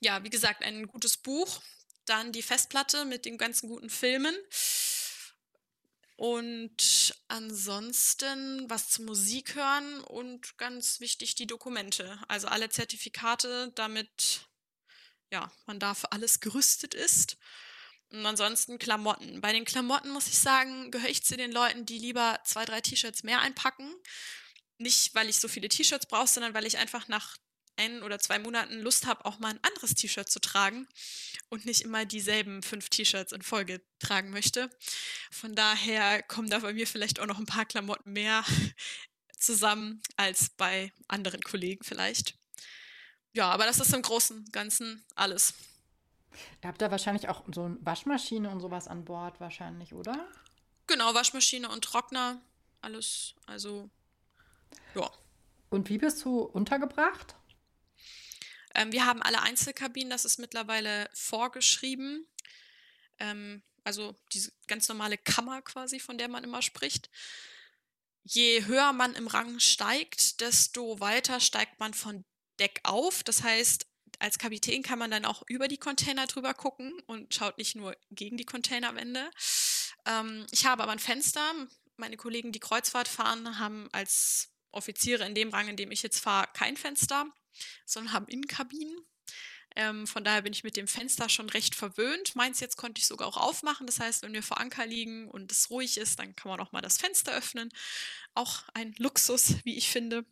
ja, 0.00 0.22
wie 0.22 0.30
gesagt, 0.30 0.62
ein 0.62 0.86
gutes 0.86 1.16
Buch, 1.16 1.60
dann 2.04 2.30
die 2.30 2.42
Festplatte 2.42 3.04
mit 3.04 3.24
den 3.24 3.38
ganzen 3.38 3.68
guten 3.68 3.90
Filmen. 3.90 4.34
Und 6.16 7.14
ansonsten 7.28 8.68
was 8.70 8.88
zur 8.88 9.04
Musik 9.04 9.54
hören 9.54 10.00
und 10.00 10.56
ganz 10.56 11.00
wichtig 11.00 11.34
die 11.34 11.46
Dokumente. 11.46 12.18
Also 12.26 12.48
alle 12.48 12.70
Zertifikate, 12.70 13.70
damit 13.74 14.48
ja, 15.30 15.52
man 15.66 15.78
da 15.78 15.94
für 15.94 16.12
alles 16.12 16.40
gerüstet 16.40 16.94
ist. 16.94 17.36
Und 18.10 18.24
ansonsten 18.24 18.78
Klamotten. 18.78 19.40
Bei 19.40 19.52
den 19.52 19.64
Klamotten 19.64 20.10
muss 20.10 20.28
ich 20.28 20.38
sagen, 20.38 20.90
gehöre 20.90 21.10
ich 21.10 21.24
zu 21.24 21.36
den 21.36 21.52
Leuten, 21.52 21.84
die 21.84 21.98
lieber 21.98 22.40
zwei, 22.44 22.64
drei 22.64 22.80
T-Shirts 22.80 23.22
mehr 23.22 23.40
einpacken. 23.40 23.92
Nicht, 24.78 25.14
weil 25.14 25.28
ich 25.28 25.38
so 25.38 25.48
viele 25.48 25.68
T-Shirts 25.68 26.06
brauche, 26.06 26.28
sondern 26.28 26.54
weil 26.54 26.66
ich 26.66 26.78
einfach 26.78 27.08
nach 27.08 27.36
ein 27.76 28.02
oder 28.02 28.18
zwei 28.18 28.38
Monaten 28.38 28.80
Lust 28.80 29.06
habe, 29.06 29.24
auch 29.24 29.38
mal 29.38 29.50
ein 29.50 29.60
anderes 29.62 29.94
T-Shirt 29.94 30.28
zu 30.28 30.40
tragen 30.40 30.88
und 31.48 31.64
nicht 31.64 31.82
immer 31.82 32.04
dieselben 32.04 32.62
fünf 32.62 32.88
T-Shirts 32.88 33.32
in 33.32 33.42
Folge 33.42 33.80
tragen 33.98 34.30
möchte. 34.30 34.70
Von 35.30 35.54
daher 35.54 36.22
kommen 36.22 36.50
da 36.50 36.58
bei 36.60 36.72
mir 36.72 36.86
vielleicht 36.86 37.20
auch 37.20 37.26
noch 37.26 37.38
ein 37.38 37.46
paar 37.46 37.64
Klamotten 37.64 38.12
mehr 38.12 38.44
zusammen 39.38 40.02
als 40.16 40.50
bei 40.50 40.92
anderen 41.08 41.42
Kollegen 41.42 41.84
vielleicht. 41.84 42.36
Ja, 43.32 43.50
aber 43.50 43.66
das 43.66 43.80
ist 43.80 43.92
im 43.92 44.02
Großen 44.02 44.38
und 44.38 44.52
Ganzen 44.52 45.04
alles. 45.14 45.54
Ihr 46.62 46.68
habt 46.68 46.80
da 46.80 46.90
wahrscheinlich 46.90 47.28
auch 47.28 47.44
so 47.54 47.64
eine 47.64 47.76
Waschmaschine 47.80 48.50
und 48.50 48.60
sowas 48.60 48.88
an 48.88 49.04
Bord 49.04 49.40
wahrscheinlich, 49.40 49.92
oder? 49.92 50.28
Genau, 50.86 51.14
Waschmaschine 51.14 51.68
und 51.68 51.84
Trockner, 51.84 52.40
alles. 52.80 53.34
Also, 53.46 53.90
ja. 54.94 55.10
Und 55.70 55.88
wie 55.88 55.98
bist 55.98 56.24
du 56.24 56.40
untergebracht? 56.40 57.34
Ähm, 58.76 58.92
wir 58.92 59.06
haben 59.06 59.22
alle 59.22 59.42
Einzelkabinen, 59.42 60.10
das 60.10 60.24
ist 60.24 60.38
mittlerweile 60.38 61.08
vorgeschrieben. 61.14 62.28
Ähm, 63.18 63.62
also 63.84 64.14
diese 64.32 64.52
ganz 64.68 64.88
normale 64.88 65.16
Kammer 65.16 65.62
quasi, 65.62 65.98
von 65.98 66.18
der 66.18 66.28
man 66.28 66.44
immer 66.44 66.60
spricht. 66.60 67.10
Je 68.22 68.66
höher 68.66 68.92
man 68.92 69.14
im 69.14 69.28
Rang 69.28 69.60
steigt, 69.60 70.40
desto 70.40 71.00
weiter 71.00 71.40
steigt 71.40 71.80
man 71.80 71.94
von 71.94 72.24
Deck 72.58 72.80
auf. 72.82 73.22
Das 73.22 73.42
heißt, 73.42 73.86
als 74.18 74.38
Kapitän 74.38 74.82
kann 74.82 74.98
man 74.98 75.10
dann 75.10 75.24
auch 75.24 75.42
über 75.48 75.68
die 75.68 75.78
Container 75.78 76.26
drüber 76.26 76.52
gucken 76.52 77.00
und 77.06 77.34
schaut 77.34 77.56
nicht 77.58 77.76
nur 77.76 77.96
gegen 78.10 78.36
die 78.36 78.44
Containerwände. 78.44 79.30
Ähm, 80.04 80.46
ich 80.50 80.66
habe 80.66 80.82
aber 80.82 80.92
ein 80.92 80.98
Fenster. 80.98 81.54
Meine 81.96 82.18
Kollegen, 82.18 82.52
die 82.52 82.60
Kreuzfahrt 82.60 83.08
fahren, 83.08 83.58
haben 83.58 83.88
als 83.92 84.50
Offiziere 84.70 85.24
in 85.24 85.34
dem 85.34 85.48
Rang, 85.48 85.68
in 85.68 85.76
dem 85.76 85.92
ich 85.92 86.02
jetzt 86.02 86.20
fahre, 86.20 86.48
kein 86.52 86.76
Fenster 86.76 87.32
sondern 87.84 88.12
haben 88.12 88.28
Innenkabinen. 88.28 88.98
Ähm, 89.76 90.06
von 90.06 90.24
daher 90.24 90.42
bin 90.42 90.54
ich 90.54 90.64
mit 90.64 90.76
dem 90.76 90.88
Fenster 90.88 91.28
schon 91.28 91.50
recht 91.50 91.74
verwöhnt. 91.74 92.34
Meins 92.34 92.60
jetzt 92.60 92.76
konnte 92.76 92.98
ich 92.98 93.06
sogar 93.06 93.28
auch 93.28 93.36
aufmachen. 93.36 93.86
Das 93.86 94.00
heißt, 94.00 94.22
wenn 94.22 94.32
wir 94.32 94.42
vor 94.42 94.58
Anker 94.58 94.86
liegen 94.86 95.30
und 95.30 95.52
es 95.52 95.70
ruhig 95.70 95.98
ist, 95.98 96.18
dann 96.18 96.34
kann 96.34 96.50
man 96.50 96.60
auch 96.60 96.72
mal 96.72 96.80
das 96.80 96.96
Fenster 96.96 97.32
öffnen. 97.32 97.70
Auch 98.34 98.62
ein 98.72 98.94
Luxus, 98.98 99.56
wie 99.64 99.76
ich 99.76 99.90
finde. 99.90 100.24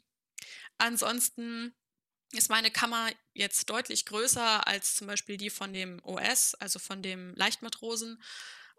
Ansonsten 0.78 1.74
ist 2.32 2.48
meine 2.48 2.70
Kammer 2.70 3.10
jetzt 3.34 3.68
deutlich 3.70 4.06
größer 4.06 4.66
als 4.66 4.96
zum 4.96 5.06
Beispiel 5.06 5.37
die 5.37 5.50
von 5.50 5.72
dem 5.72 6.00
OS, 6.02 6.54
also 6.54 6.78
von 6.78 7.02
dem 7.02 7.34
Leichtmatrosen 7.34 8.22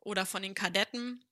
oder 0.01 0.25
von 0.25 0.41
den 0.41 0.55
Kadetten. 0.55 1.23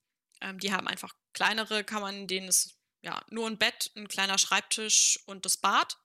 Ähm, 0.42 0.60
die 0.60 0.72
haben 0.72 0.88
einfach 0.88 1.16
kleinere 1.34 1.84
Kammern, 1.84 2.28
denen 2.28 2.48
ist 2.48 2.78
ja 3.02 3.24
nur 3.30 3.48
ein 3.48 3.58
Bett, 3.58 3.92
ein 3.96 4.08
kleiner 4.08 4.38
Schreibtisch 4.38 5.20
und 5.26 5.46
das 5.46 5.58
Bad. 5.58 5.98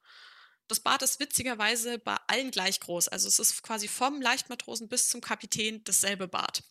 Das 0.69 0.81
Bad 0.81 1.03
ist 1.03 1.19
witzigerweise 1.19 1.99
bei 1.99 2.17
allen 2.27 2.51
gleich 2.51 2.81
groß. 2.81 3.09
Also 3.09 3.27
es 3.27 3.39
ist 3.39 3.63
quasi 3.63 3.89
vom 3.89 4.21
Leichtmatrosen 4.21 4.89
bis 4.89 5.09
zum 5.09 5.21
Kapitän 5.21 5.83
dasselbe 5.85 6.29
Bad. 6.29 6.63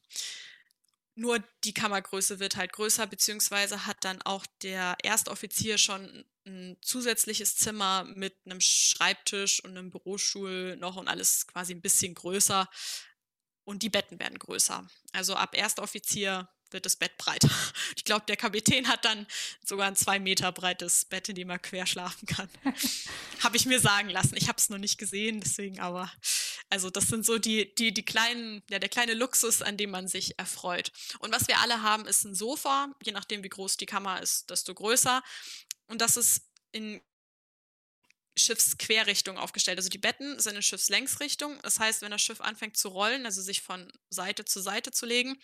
Nur 1.16 1.40
die 1.64 1.74
Kammergröße 1.74 2.40
wird 2.40 2.58
halt 2.58 2.74
größer, 2.74 3.08
beziehungsweise 3.08 3.88
hat 3.88 3.98
dann 4.06 4.22
auch 4.22 4.46
der 4.62 4.96
Erstoffizier 5.02 5.80
schon 5.80 6.26
ein 6.46 6.78
zusätzliches 6.82 7.56
Zimmer 7.58 8.04
mit 8.04 8.36
einem 8.46 8.62
Schreibtisch 8.62 9.64
und 9.64 9.72
einem 9.72 9.90
Bürostuhl 9.90 10.78
noch 10.78 10.96
und 10.96 11.08
alles 11.08 11.48
quasi 11.48 11.74
ein 11.74 11.82
bisschen 11.82 12.14
größer. 12.14 12.70
Und 13.64 13.82
die 13.82 13.90
Betten 13.90 14.20
werden 14.20 14.38
größer. 14.38 14.88
Also 15.12 15.36
ab 15.36 15.58
Erstoffizier 15.58 16.48
wird 16.72 16.86
das 16.86 16.96
Bett 16.96 17.18
breiter. 17.18 17.50
Ich 17.96 18.04
glaube, 18.04 18.26
der 18.28 18.38
Kapitän 18.38 18.88
hat 18.88 19.06
dann 19.06 19.28
sogar 19.66 19.88
ein 19.88 19.96
zwei 19.96 20.20
Meter 20.20 20.52
breites 20.52 21.06
Bett, 21.06 21.30
in 21.30 21.36
dem 21.36 21.50
er 21.50 21.60
quer 21.60 21.86
schlafen 21.86 22.26
kann. 22.26 22.50
habe 23.44 23.58
ich 23.58 23.66
mir 23.66 23.80
sagen 23.80 24.10
lassen. 24.10 24.36
Ich 24.38 24.48
habe 24.48 24.58
es 24.58 24.70
noch 24.70 24.78
nicht 24.78 24.98
gesehen, 24.98 25.42
deswegen 25.42 25.80
aber. 25.80 26.12
Also 26.70 26.90
das 26.90 27.08
sind 27.08 27.26
so 27.26 27.38
die, 27.38 27.74
die, 27.76 27.94
die 27.94 28.04
kleinen, 28.04 28.64
ja, 28.70 28.80
der 28.80 28.90
kleine 28.90 29.14
Luxus, 29.14 29.62
an 29.62 29.78
dem 29.78 29.90
man 29.90 30.08
sich 30.08 30.38
erfreut. 30.38 30.92
Und 31.20 31.34
was 31.34 31.48
wir 31.48 31.60
alle 31.60 31.82
haben, 31.82 32.06
ist 32.06 32.24
ein 32.24 32.36
Sofa. 32.36 32.94
Je 33.04 33.12
nachdem, 33.12 33.44
wie 33.44 33.50
groß 33.50 33.78
die 33.78 33.86
Kammer 33.86 34.22
ist, 34.22 34.50
desto 34.50 34.74
größer. 34.74 35.22
Und 35.88 36.02
das 36.02 36.18
ist 36.18 36.42
in 36.72 37.02
Schiffsquerrichtung 38.38 39.38
aufgestellt. 39.38 39.78
Also 39.78 39.90
die 39.90 39.98
Betten 39.98 40.40
sind 40.40 40.56
in 40.56 40.62
Schiffslängsrichtung. 40.62 41.60
Das 41.64 41.80
heißt, 41.80 42.02
wenn 42.02 42.12
das 42.12 42.22
Schiff 42.22 42.42
anfängt 42.42 42.78
zu 42.78 42.90
rollen, 42.90 43.26
also 43.26 43.42
sich 43.42 43.62
von 43.62 43.92
Seite 44.10 44.46
zu 44.46 44.62
Seite 44.62 44.92
zu 44.92 45.06
legen, 45.06 45.40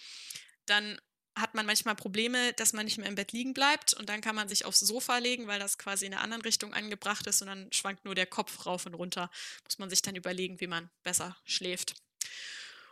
dann 0.66 1.00
hat 1.36 1.56
man 1.56 1.66
manchmal 1.66 1.96
Probleme, 1.96 2.54
dass 2.54 2.74
man 2.74 2.86
nicht 2.86 2.98
mehr 2.98 3.08
im 3.08 3.16
Bett 3.16 3.32
liegen 3.32 3.54
bleibt 3.54 3.94
und 3.94 4.10
dann 4.10 4.22
kann 4.22 4.36
man 4.36 4.48
sich 4.48 4.66
aufs 4.66 4.80
Sofa 4.80 5.18
legen, 5.18 5.48
weil 5.48 5.60
das 5.60 5.78
quasi 5.78 6.06
in 6.06 6.14
einer 6.14 6.22
anderen 6.22 6.44
Richtung 6.44 6.74
angebracht 6.74 7.26
ist 7.28 7.42
und 7.42 7.48
dann 7.48 7.72
schwankt 7.72 8.06
nur 8.06 8.16
der 8.16 8.28
Kopf 8.28 8.66
rauf 8.66 8.86
und 8.86 8.94
runter. 8.94 9.32
Muss 9.64 9.80
man 9.80 9.90
sich 9.90 10.02
dann 10.02 10.16
überlegen, 10.16 10.60
wie 10.60 10.68
man 10.68 10.90
besser 11.02 11.36
schläft. 11.46 11.96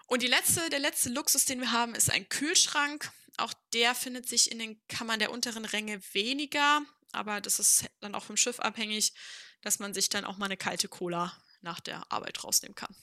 Und 0.07 0.23
die 0.23 0.27
letzte, 0.27 0.69
der 0.69 0.79
letzte 0.79 1.09
Luxus, 1.09 1.45
den 1.45 1.61
wir 1.61 1.71
haben, 1.71 1.95
ist 1.95 2.11
ein 2.11 2.27
Kühlschrank. 2.27 3.11
Auch 3.37 3.53
der 3.73 3.95
findet 3.95 4.27
sich 4.27 4.51
in 4.51 4.59
den 4.59 4.81
Kammern 4.87 5.19
der 5.19 5.31
unteren 5.31 5.65
Ränge 5.65 6.01
weniger. 6.13 6.81
aber 7.13 7.41
das 7.41 7.59
ist 7.59 7.85
dann 7.99 8.15
auch 8.15 8.23
vom 8.23 8.37
Schiff 8.37 8.59
abhängig, 8.59 9.13
dass 9.61 9.79
man 9.79 9.93
sich 9.93 10.09
dann 10.09 10.25
auch 10.25 10.37
mal 10.37 10.45
eine 10.45 10.57
kalte 10.57 10.87
Cola 10.87 11.31
nach 11.61 11.79
der 11.79 12.11
Arbeit 12.11 12.43
rausnehmen 12.43 12.75
kann. 12.75 12.95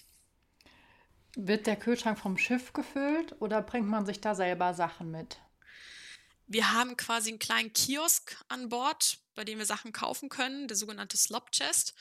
Wird 1.40 1.68
der 1.68 1.76
Kühlschrank 1.76 2.18
vom 2.18 2.36
Schiff 2.36 2.72
gefüllt 2.72 3.40
oder 3.40 3.62
bringt 3.62 3.86
man 3.86 4.04
sich 4.04 4.20
da 4.20 4.34
selber 4.34 4.74
Sachen 4.74 5.12
mit? 5.12 5.38
Wir 6.48 6.72
haben 6.72 6.96
quasi 6.96 7.30
einen 7.30 7.38
kleinen 7.38 7.72
Kiosk 7.72 8.36
an 8.48 8.68
Bord, 8.70 9.20
bei 9.36 9.44
dem 9.44 9.58
wir 9.58 9.64
Sachen 9.64 9.92
kaufen 9.92 10.30
können, 10.30 10.66
der 10.66 10.76
sogenannte 10.76 11.16
Slop 11.16 11.52
Chest. 11.52 11.94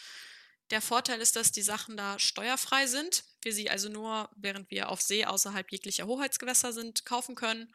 Der 0.72 0.82
Vorteil 0.82 1.22
ist, 1.22 1.36
dass 1.36 1.52
die 1.52 1.62
Sachen 1.62 1.98
da 1.98 2.18
steuerfrei 2.18 2.88
sind. 2.88 3.26
Wir 3.44 3.54
sie 3.54 3.70
also 3.70 3.90
nur, 3.90 4.28
während 4.36 4.72
wir 4.72 4.90
auf 4.90 5.04
See 5.04 5.24
außerhalb 5.24 5.72
jeglicher 5.72 6.08
Hoheitsgewässer 6.08 6.74
sind, 6.74 7.06
kaufen 7.06 7.36
können. 7.36 7.72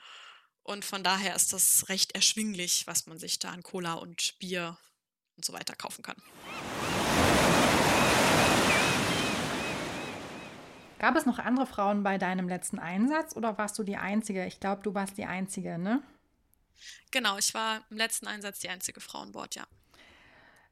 Und 0.65 0.85
von 0.85 1.05
daher 1.05 1.37
ist 1.37 1.53
das 1.53 1.89
recht 1.89 2.13
erschwinglich, 2.17 2.89
was 2.89 3.07
man 3.07 3.21
sich 3.21 3.39
da 3.39 3.51
an 3.51 3.63
Cola 3.63 3.95
und 3.95 4.37
Bier 4.41 4.79
und 5.37 5.45
so 5.45 5.53
weiter 5.53 5.77
kaufen 5.77 6.03
kann. 6.03 6.21
Gab 11.03 11.17
es 11.17 11.27
noch 11.27 11.41
andere 11.41 11.67
Frauen 11.67 12.05
bei 12.05 12.17
deinem 12.17 12.49
letzten 12.49 12.79
Einsatz 12.79 13.35
oder 13.35 13.59
warst 13.59 13.77
du 13.77 13.83
die 13.83 13.97
Einzige? 13.97 14.47
Ich 14.47 14.61
glaube, 14.61 14.85
du 14.85 14.95
warst 14.95 15.19
die 15.19 15.25
Einzige, 15.25 15.77
ne? 15.77 16.01
Genau, 17.11 17.37
ich 17.39 17.53
war 17.55 17.85
im 17.91 17.97
letzten 17.97 18.29
Einsatz 18.29 18.61
die 18.61 18.69
einzige 18.69 19.01
Frau 19.01 19.19
an 19.19 19.33
Bord, 19.33 19.57
ja. 19.57 19.67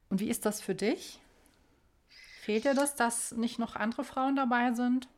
Und 0.07 0.21
wie 0.21 0.29
ist 0.29 0.45
das 0.45 0.61
für 0.61 0.73
dich? 0.73 1.19
Fehlt 2.43 2.63
dir 2.63 2.73
das, 2.73 2.95
dass 2.95 3.33
nicht 3.33 3.59
noch 3.59 3.75
andere 3.75 4.05
Frauen 4.05 4.37
dabei 4.37 4.71
sind? 4.71 5.09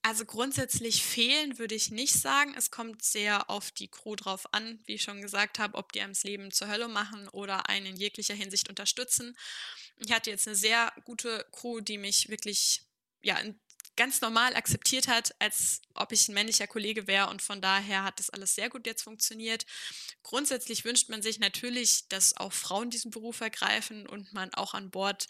Also 0.00 0.24
grundsätzlich 0.24 1.04
fehlen 1.04 1.58
würde 1.58 1.74
ich 1.74 1.90
nicht 1.90 2.14
sagen. 2.14 2.54
Es 2.56 2.70
kommt 2.70 3.02
sehr 3.02 3.50
auf 3.50 3.70
die 3.70 3.88
Crew 3.88 4.16
drauf 4.16 4.48
an, 4.54 4.78
wie 4.86 4.94
ich 4.94 5.02
schon 5.02 5.20
gesagt 5.20 5.58
habe, 5.58 5.76
ob 5.76 5.92
die 5.92 6.00
einem 6.00 6.14
das 6.14 6.24
Leben 6.24 6.52
zur 6.52 6.68
Hölle 6.68 6.88
machen 6.88 7.28
oder 7.28 7.68
einen 7.68 7.84
in 7.84 7.96
jeglicher 7.96 8.34
Hinsicht 8.34 8.70
unterstützen. 8.70 9.36
Ich 9.98 10.10
hatte 10.10 10.30
jetzt 10.30 10.48
eine 10.48 10.56
sehr 10.56 10.90
gute 11.04 11.44
Crew, 11.52 11.80
die 11.80 11.98
mich 11.98 12.30
wirklich 12.30 12.88
ja, 13.20 13.36
ganz 13.98 14.20
normal 14.20 14.54
akzeptiert 14.54 15.08
hat, 15.08 15.34
als 15.40 15.82
ob 15.92 16.12
ich 16.12 16.28
ein 16.28 16.34
männlicher 16.34 16.68
Kollege 16.68 17.06
wäre 17.08 17.28
und 17.28 17.42
von 17.42 17.60
daher 17.60 18.04
hat 18.04 18.20
das 18.20 18.30
alles 18.30 18.54
sehr 18.54 18.70
gut 18.70 18.86
jetzt 18.86 19.02
funktioniert. 19.02 19.66
Grundsätzlich 20.22 20.84
wünscht 20.84 21.10
man 21.10 21.20
sich 21.20 21.40
natürlich, 21.40 22.08
dass 22.08 22.36
auch 22.36 22.52
Frauen 22.52 22.90
diesen 22.90 23.10
Beruf 23.10 23.40
ergreifen 23.40 24.06
und 24.06 24.32
man 24.32 24.54
auch 24.54 24.72
an 24.72 24.90
Bord 24.90 25.26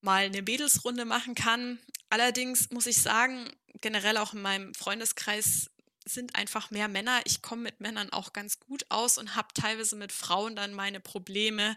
mal 0.00 0.24
eine 0.24 0.42
Mädelsrunde 0.42 1.04
machen 1.04 1.34
kann. 1.34 1.80
Allerdings 2.08 2.70
muss 2.70 2.86
ich 2.86 3.02
sagen, 3.02 3.50
generell 3.80 4.16
auch 4.16 4.32
in 4.32 4.42
meinem 4.42 4.74
Freundeskreis 4.74 5.68
sind 6.04 6.36
einfach 6.36 6.70
mehr 6.70 6.88
Männer. 6.88 7.20
Ich 7.24 7.42
komme 7.42 7.62
mit 7.62 7.80
Männern 7.80 8.12
auch 8.12 8.32
ganz 8.32 8.60
gut 8.60 8.86
aus 8.90 9.18
und 9.18 9.34
habe 9.34 9.48
teilweise 9.54 9.96
mit 9.96 10.12
Frauen 10.12 10.54
dann 10.54 10.72
meine 10.72 11.00
Probleme. 11.00 11.76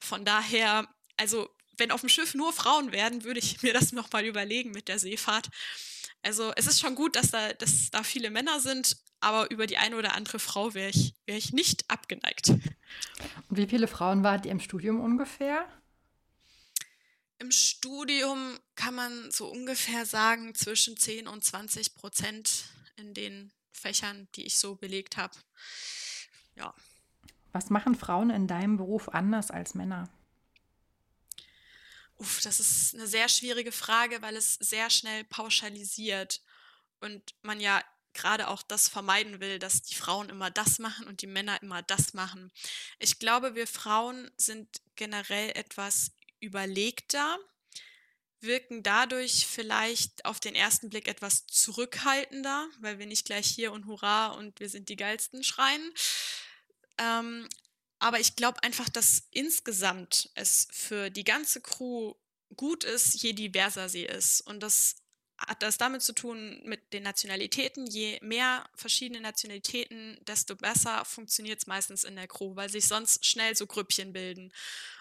Von 0.00 0.24
daher, 0.24 0.88
also 1.16 1.48
wenn 1.78 1.90
auf 1.90 2.00
dem 2.00 2.08
Schiff 2.08 2.34
nur 2.34 2.52
Frauen 2.52 2.92
werden, 2.92 3.24
würde 3.24 3.40
ich 3.40 3.62
mir 3.62 3.72
das 3.72 3.92
nochmal 3.92 4.24
überlegen 4.24 4.70
mit 4.70 4.88
der 4.88 4.98
Seefahrt. 4.98 5.48
Also 6.22 6.52
es 6.56 6.66
ist 6.66 6.80
schon 6.80 6.94
gut, 6.94 7.16
dass 7.16 7.30
da, 7.30 7.52
dass 7.52 7.90
da 7.90 8.02
viele 8.02 8.30
Männer 8.30 8.60
sind, 8.60 8.96
aber 9.20 9.50
über 9.50 9.66
die 9.66 9.76
eine 9.76 9.96
oder 9.96 10.14
andere 10.14 10.38
Frau 10.38 10.74
wäre 10.74 10.90
ich, 10.90 11.14
wär 11.26 11.36
ich 11.36 11.52
nicht 11.52 11.90
abgeneigt. 11.90 12.48
Und 12.48 13.56
wie 13.56 13.66
viele 13.66 13.88
Frauen 13.88 14.22
wart 14.22 14.46
ihr 14.46 14.52
im 14.52 14.60
Studium 14.60 15.00
ungefähr? 15.00 15.66
Im 17.38 17.50
Studium 17.50 18.58
kann 18.74 18.94
man 18.94 19.30
so 19.30 19.48
ungefähr 19.48 20.06
sagen 20.06 20.54
zwischen 20.54 20.96
10 20.96 21.26
und 21.26 21.44
20 21.44 21.94
Prozent 21.94 22.64
in 22.96 23.12
den 23.12 23.52
Fächern, 23.72 24.28
die 24.36 24.46
ich 24.46 24.58
so 24.58 24.76
belegt 24.76 25.16
habe. 25.16 25.34
Ja. 26.56 26.74
Was 27.52 27.70
machen 27.70 27.94
Frauen 27.94 28.30
in 28.30 28.46
deinem 28.46 28.76
Beruf 28.76 29.08
anders 29.08 29.50
als 29.50 29.74
Männer? 29.74 30.08
Uff, 32.16 32.40
das 32.42 32.60
ist 32.60 32.94
eine 32.94 33.06
sehr 33.06 33.28
schwierige 33.28 33.72
Frage, 33.72 34.22
weil 34.22 34.36
es 34.36 34.54
sehr 34.54 34.90
schnell 34.90 35.24
pauschalisiert 35.24 36.42
und 37.00 37.34
man 37.42 37.60
ja 37.60 37.82
gerade 38.14 38.48
auch 38.48 38.62
das 38.62 38.88
vermeiden 38.88 39.40
will, 39.40 39.58
dass 39.58 39.82
die 39.82 39.96
Frauen 39.96 40.28
immer 40.28 40.50
das 40.50 40.78
machen 40.78 41.06
und 41.06 41.20
die 41.20 41.26
Männer 41.26 41.60
immer 41.62 41.82
das 41.82 42.14
machen. 42.14 42.52
Ich 42.98 43.18
glaube, 43.18 43.54
wir 43.54 43.66
Frauen 43.66 44.30
sind 44.36 44.80
generell 44.94 45.50
etwas 45.56 46.12
überlegter, 46.40 47.38
wirken 48.40 48.82
dadurch 48.82 49.46
vielleicht 49.46 50.24
auf 50.24 50.38
den 50.38 50.54
ersten 50.54 50.90
Blick 50.90 51.08
etwas 51.08 51.46
zurückhaltender, 51.46 52.68
weil 52.78 52.98
wir 52.98 53.06
nicht 53.06 53.26
gleich 53.26 53.46
hier 53.46 53.72
und 53.72 53.86
hurra 53.86 54.28
und 54.28 54.60
wir 54.60 54.68
sind 54.68 54.88
die 54.88 54.96
geilsten 54.96 55.42
schreien. 55.42 55.92
Ähm, 56.98 57.48
aber 58.04 58.20
ich 58.20 58.36
glaube 58.36 58.62
einfach, 58.62 58.90
dass 58.90 59.28
insgesamt 59.30 60.28
es 60.34 60.68
für 60.70 61.08
die 61.08 61.24
ganze 61.24 61.62
Crew 61.62 62.12
gut 62.54 62.84
ist, 62.84 63.22
je 63.22 63.32
diverser 63.32 63.88
sie 63.88 64.04
ist. 64.04 64.42
Und 64.42 64.62
das 64.62 64.96
hat 65.38 65.62
das 65.62 65.78
damit 65.78 66.02
zu 66.02 66.12
tun 66.12 66.60
mit 66.66 66.92
den 66.92 67.02
Nationalitäten. 67.02 67.86
Je 67.86 68.18
mehr 68.20 68.68
verschiedene 68.74 69.22
Nationalitäten, 69.22 70.18
desto 70.26 70.54
besser 70.54 71.06
funktioniert 71.06 71.60
es 71.60 71.66
meistens 71.66 72.04
in 72.04 72.14
der 72.14 72.28
Crew, 72.28 72.54
weil 72.56 72.68
sich 72.68 72.86
sonst 72.86 73.24
schnell 73.24 73.56
so 73.56 73.66
Grüppchen 73.66 74.12
bilden. 74.12 74.52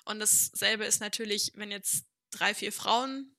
Und 0.05 0.19
dasselbe 0.19 0.85
ist 0.85 1.01
natürlich, 1.01 1.51
wenn 1.55 1.71
jetzt 1.71 2.05
drei, 2.31 2.53
vier 2.53 2.71
Frauen 2.71 3.35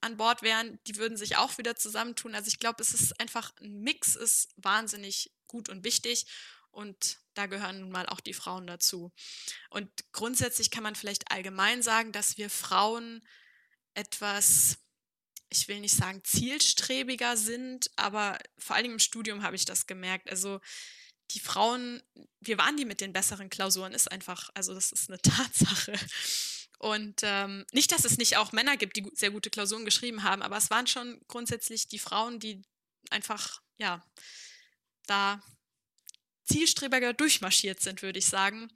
an 0.00 0.16
Bord 0.16 0.40
wären, 0.40 0.78
die 0.86 0.96
würden 0.96 1.18
sich 1.18 1.36
auch 1.36 1.58
wieder 1.58 1.76
zusammentun. 1.76 2.34
Also 2.34 2.48
ich 2.48 2.58
glaube, 2.58 2.82
es 2.82 2.94
ist 2.94 3.20
einfach 3.20 3.52
ein 3.60 3.82
Mix, 3.82 4.16
ist 4.16 4.54
wahnsinnig 4.56 5.34
gut 5.48 5.68
und 5.68 5.84
wichtig. 5.84 6.24
Und 6.70 7.19
da 7.34 7.46
gehören 7.46 7.80
nun 7.80 7.90
mal 7.90 8.06
auch 8.06 8.20
die 8.20 8.34
Frauen 8.34 8.66
dazu. 8.66 9.12
Und 9.70 9.90
grundsätzlich 10.12 10.70
kann 10.70 10.82
man 10.82 10.94
vielleicht 10.94 11.30
allgemein 11.30 11.82
sagen, 11.82 12.12
dass 12.12 12.38
wir 12.38 12.50
Frauen 12.50 13.26
etwas, 13.94 14.78
ich 15.48 15.68
will 15.68 15.80
nicht 15.80 15.96
sagen 15.96 16.22
zielstrebiger 16.24 17.36
sind, 17.36 17.90
aber 17.96 18.38
vor 18.58 18.76
allem 18.76 18.92
im 18.92 18.98
Studium 18.98 19.42
habe 19.42 19.56
ich 19.56 19.64
das 19.64 19.86
gemerkt. 19.86 20.30
Also 20.30 20.60
die 21.32 21.40
Frauen, 21.40 22.02
wir 22.40 22.58
waren 22.58 22.76
die 22.76 22.84
mit 22.84 23.00
den 23.00 23.12
besseren 23.12 23.50
Klausuren, 23.50 23.92
ist 23.92 24.10
einfach, 24.10 24.50
also 24.54 24.74
das 24.74 24.92
ist 24.92 25.08
eine 25.08 25.18
Tatsache. 25.22 25.94
Und 26.78 27.20
ähm, 27.22 27.66
nicht, 27.72 27.92
dass 27.92 28.04
es 28.04 28.16
nicht 28.16 28.38
auch 28.38 28.52
Männer 28.52 28.76
gibt, 28.76 28.96
die 28.96 29.06
sehr 29.12 29.30
gute 29.30 29.50
Klausuren 29.50 29.84
geschrieben 29.84 30.22
haben, 30.22 30.42
aber 30.42 30.56
es 30.56 30.70
waren 30.70 30.86
schon 30.86 31.20
grundsätzlich 31.28 31.88
die 31.88 31.98
Frauen, 31.98 32.40
die 32.40 32.62
einfach, 33.10 33.60
ja, 33.76 34.02
da 35.06 35.42
zielstrebiger 36.50 37.12
durchmarschiert 37.12 37.80
sind, 37.80 38.02
würde 38.02 38.18
ich 38.18 38.26
sagen. 38.26 38.70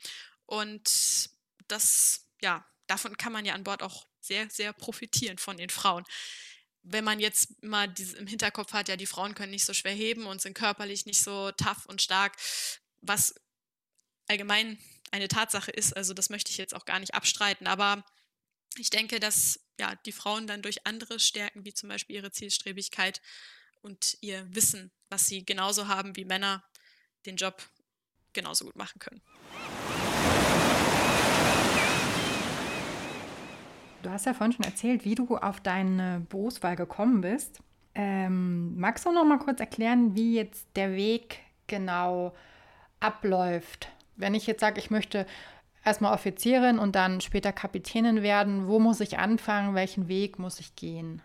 Und 0.47 1.31
das, 1.69 2.27
ja, 2.41 2.65
davon 2.87 3.17
kann 3.17 3.33
man 3.33 3.45
ja 3.45 3.55
an 3.55 3.65
Bord 3.65 3.83
auch 3.83 4.07
sehr, 4.21 4.49
sehr 4.51 4.73
profitieren 4.73 5.39
von 5.39 5.57
den 5.57 5.71
Frauen. 5.71 6.05
Wenn 6.83 7.05
man 7.05 7.19
jetzt 7.19 7.63
mal 7.63 7.93
im 8.19 8.27
Hinterkopf 8.27 8.73
hat, 8.73 8.89
ja, 8.89 8.97
die 8.97 9.07
Frauen 9.07 9.35
können 9.35 9.53
nicht 9.53 9.65
so 9.65 9.75
schwer 9.75 9.95
heben 9.95 10.27
und 10.27 10.41
sind 10.41 10.55
körperlich 10.55 11.07
nicht 11.07 11.21
so 11.21 11.51
tough 11.53 11.87
und 11.87 12.03
stark, 12.03 12.37
was 13.01 13.35
allgemein 14.29 14.79
eine 15.11 15.29
Tatsache 15.29 15.71
ist, 15.71 15.97
also 15.97 16.15
das 16.15 16.31
möchte 16.31 16.51
ich 16.51 16.59
jetzt 16.59 16.75
auch 16.75 16.85
gar 16.85 16.99
nicht 16.99 17.15
abstreiten, 17.15 17.67
aber 17.67 18.05
ich 18.77 18.91
denke, 18.91 19.21
dass 19.21 19.61
ja, 19.79 19.95
die 20.07 20.13
Frauen 20.13 20.47
dann 20.47 20.63
durch 20.63 20.87
andere 20.87 21.21
Stärken, 21.21 21.65
wie 21.65 21.75
zum 21.75 21.89
Beispiel 21.89 22.17
ihre 22.17 22.33
Zielstrebigkeit 22.33 23.21
und 23.81 24.17
ihr 24.21 24.47
Wissen, 24.55 24.93
was 25.11 25.27
sie 25.27 25.45
genauso 25.45 25.89
haben 25.89 26.17
wie 26.17 26.25
Männer, 26.25 26.65
den 27.27 27.37
Job 27.37 27.63
genauso 28.33 28.65
gut 28.65 28.77
machen 28.77 28.99
können. 28.99 29.21
Du 34.03 34.11
hast 34.11 34.27
ja 34.27 34.35
vorhin 34.35 34.53
schon 34.53 34.67
erzählt, 34.67 35.05
wie 35.07 35.15
du 35.15 35.37
auf 35.37 35.61
deine 35.61 36.27
Berufswahl 36.29 36.77
gekommen 36.77 37.23
bist. 37.23 37.61
Ähm, 37.95 38.77
magst 38.79 39.07
du 39.07 39.13
noch 39.13 39.25
mal 39.25 39.39
kurz 39.39 39.61
erklären, 39.61 40.15
wie 40.15 40.35
jetzt 40.35 40.67
der 40.77 40.93
Weg 40.95 41.39
genau 41.67 42.35
abläuft? 43.01 43.89
Wenn 44.17 44.35
ich 44.35 44.47
jetzt 44.47 44.61
sage, 44.61 44.79
ich 44.79 44.91
möchte 44.91 45.27
erstmal 45.85 46.13
Offizierin 46.13 46.79
und 46.79 46.95
dann 46.95 47.21
später 47.21 47.53
Kapitänin 47.53 48.23
werden, 48.23 48.67
wo 48.67 48.79
muss 48.79 49.01
ich 49.01 49.19
anfangen? 49.19 49.75
Welchen 49.75 50.09
Weg 50.09 50.39
muss 50.39 50.61
ich 50.61 50.77
gehen? 50.77 51.23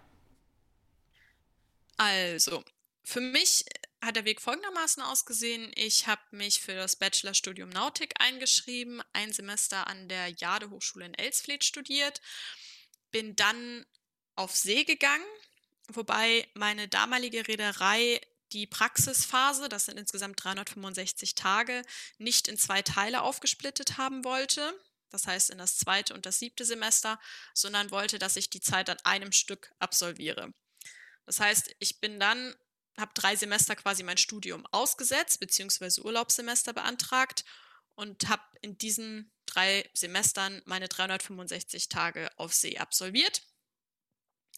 Also, 1.97 2.63
für 3.03 3.19
mich 3.21 3.65
hat 4.01 4.15
der 4.15 4.25
Weg 4.25 4.41
folgendermaßen 4.41 5.03
ausgesehen. 5.03 5.71
Ich 5.75 6.07
habe 6.07 6.21
mich 6.31 6.61
für 6.61 6.75
das 6.75 6.95
Bachelorstudium 6.95 7.69
Nautik 7.69 8.13
eingeschrieben, 8.19 9.01
ein 9.13 9.33
Semester 9.33 9.87
an 9.87 10.07
der 10.07 10.29
Jade 10.29 10.69
Hochschule 10.69 11.05
in 11.05 11.13
Elsfleth 11.13 11.63
studiert, 11.63 12.21
bin 13.11 13.35
dann 13.35 13.85
auf 14.35 14.55
See 14.55 14.85
gegangen, 14.85 15.25
wobei 15.89 16.47
meine 16.53 16.87
damalige 16.87 17.47
Reederei 17.47 18.21
die 18.51 18.67
Praxisphase, 18.67 19.69
das 19.69 19.85
sind 19.85 19.99
insgesamt 19.99 20.43
365 20.43 21.35
Tage, 21.35 21.83
nicht 22.17 22.47
in 22.47 22.57
zwei 22.57 22.81
Teile 22.81 23.21
aufgesplittet 23.21 23.97
haben 23.97 24.23
wollte. 24.23 24.73
Das 25.11 25.27
heißt 25.27 25.49
in 25.49 25.57
das 25.57 25.77
zweite 25.77 26.13
und 26.13 26.25
das 26.25 26.39
siebte 26.39 26.65
Semester, 26.65 27.19
sondern 27.53 27.91
wollte, 27.91 28.19
dass 28.19 28.35
ich 28.35 28.49
die 28.49 28.61
Zeit 28.61 28.89
an 28.89 28.97
einem 29.03 29.31
Stück 29.31 29.71
absolviere. 29.79 30.53
Das 31.25 31.39
heißt, 31.39 31.75
ich 31.79 31.99
bin 31.99 32.19
dann 32.19 32.55
habe 32.99 33.11
drei 33.13 33.35
Semester 33.35 33.75
quasi 33.75 34.03
mein 34.03 34.17
Studium 34.17 34.65
ausgesetzt, 34.71 35.39
beziehungsweise 35.39 36.03
Urlaubssemester 36.03 36.73
beantragt 36.73 37.45
und 37.95 38.29
habe 38.29 38.43
in 38.61 38.77
diesen 38.77 39.31
drei 39.45 39.89
Semestern 39.93 40.61
meine 40.65 40.87
365 40.87 41.89
Tage 41.89 42.29
auf 42.37 42.53
See 42.53 42.77
absolviert. 42.77 43.43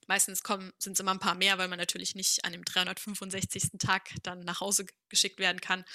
Meistens 0.07 0.43
sind 0.79 0.93
es 0.93 0.99
immer 0.99 1.11
ein 1.11 1.19
paar 1.19 1.35
mehr, 1.35 1.57
weil 1.57 1.67
man 1.67 1.79
natürlich 1.79 2.15
nicht 2.15 2.43
an 2.43 2.51
dem 2.51 2.65
365. 2.65 3.79
Tag 3.79 4.11
dann 4.23 4.41
nach 4.41 4.59
Hause 4.59 4.85
geschickt 5.09 5.39
werden 5.39 5.61
kann. 5.61 5.85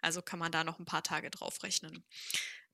Also 0.00 0.22
kann 0.22 0.38
man 0.38 0.50
da 0.50 0.64
noch 0.64 0.78
ein 0.78 0.86
paar 0.86 1.02
Tage 1.02 1.30
drauf 1.30 1.62
rechnen. 1.62 2.04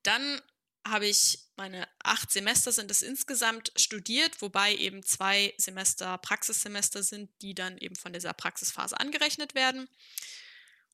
Dann 0.02 0.40
habe 0.88 1.06
ich 1.06 1.46
meine 1.56 1.88
acht 2.02 2.30
Semester 2.30 2.70
sind 2.70 2.90
es 2.90 3.02
insgesamt 3.02 3.72
studiert, 3.76 4.42
wobei 4.42 4.74
eben 4.76 5.02
zwei 5.02 5.54
Semester 5.56 6.18
Praxissemester 6.18 7.02
sind, 7.02 7.30
die 7.40 7.54
dann 7.54 7.78
eben 7.78 7.96
von 7.96 8.12
dieser 8.12 8.34
Praxisphase 8.34 8.98
angerechnet 9.00 9.54
werden. 9.54 9.88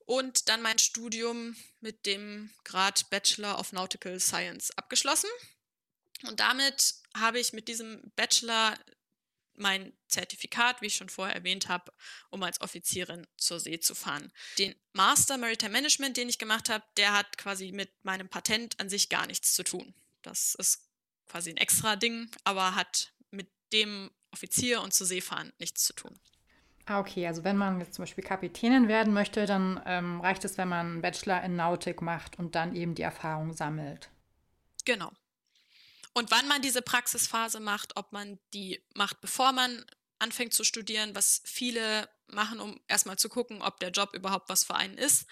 Und 0.05 0.49
dann 0.49 0.63
mein 0.63 0.79
Studium 0.79 1.57
mit 1.81 2.07
dem 2.07 2.51
Grad 2.65 3.09
Bachelor 3.11 3.59
of 3.59 3.73
Nautical 3.73 4.19
Science 4.21 4.71
abgeschlossen. 4.77 5.31
Und 6.25 6.41
damit 6.41 6.95
habe 7.17 7.41
ich 7.41 7.53
mit 7.53 7.69
diesem 7.69 8.13
Bachelor 8.15 8.79
mein 9.55 9.93
Zertifikat, 10.09 10.81
wie 10.81 10.87
ich 10.87 10.97
schon 10.97 11.09
vorher 11.09 11.35
erwähnt 11.35 11.69
habe, 11.69 11.93
um 12.31 12.43
als 12.43 12.61
Offizierin 12.61 13.27
zur 13.37 13.61
See 13.61 13.81
zu 13.81 13.95
fahren. 13.95 14.33
Den 14.59 14.75
Master 14.93 15.39
Maritime 15.39 15.73
Management, 15.73 16.17
den 16.17 16.29
ich 16.29 16.39
gemacht 16.39 16.69
habe, 16.69 16.85
der 16.97 17.13
hat 17.13 17.39
quasi 17.39 17.73
mit 17.73 17.91
meinem 18.05 18.29
Patent 18.29 18.79
an 18.81 18.89
sich 18.89 19.09
gar 19.09 19.27
nichts 19.27 19.55
zu 19.55 19.65
tun. 19.65 19.95
Das 20.23 20.55
ist 20.55 20.89
quasi 21.27 21.51
ein 21.51 21.57
extra 21.57 21.97
Ding, 21.97 22.31
aber 22.45 22.75
hat 22.75 23.13
mit 23.31 23.49
dem 23.73 24.11
Offizier 24.33 24.83
und 24.83 24.95
zur 24.95 25.07
See 25.07 25.21
fahren 25.21 25.53
nichts 25.59 25.85
zu 25.85 25.93
tun. 25.93 26.19
Ah, 26.87 26.99
okay. 26.99 27.27
Also 27.27 27.45
wenn 27.45 27.57
man 27.57 27.81
jetzt 27.81 27.95
zum 27.95 28.03
Beispiel 28.03 28.25
Kapitänin 28.25 28.89
werden 28.89 29.13
möchte, 29.13 29.47
dann 29.47 29.81
ähm, 29.87 30.21
reicht 30.21 30.45
es, 30.45 30.59
wenn 30.59 30.69
man 30.69 30.87
einen 30.87 31.03
Bachelor 31.03 31.43
in 31.43 31.57
Nautik 31.57 32.03
macht 32.03 32.39
und 32.39 32.55
dann 32.55 32.75
eben 32.75 32.95
die 32.95 33.03
Erfahrung 33.03 33.53
sammelt. 33.53 34.11
Genau. 34.85 35.13
Und 36.15 36.31
wann 36.31 36.47
man 36.49 36.63
diese 36.63 36.83
Praxisphase 36.83 37.61
macht, 37.61 37.97
ob 37.97 38.13
man 38.13 38.39
die 38.53 38.83
macht, 38.95 39.21
bevor 39.21 39.53
man 39.53 39.85
anfängt 40.19 40.55
zu 40.55 40.65
studieren, 40.65 41.15
was 41.15 41.43
viele 41.45 42.09
machen, 42.29 42.61
um 42.61 42.81
erstmal 42.89 43.19
zu 43.19 43.29
gucken, 43.29 43.63
ob 43.63 43.81
der 43.81 43.91
Job 43.91 44.15
überhaupt 44.15 44.49
was 44.49 44.65
für 44.65 44.75
einen 44.75 44.99
ist. 44.99 45.27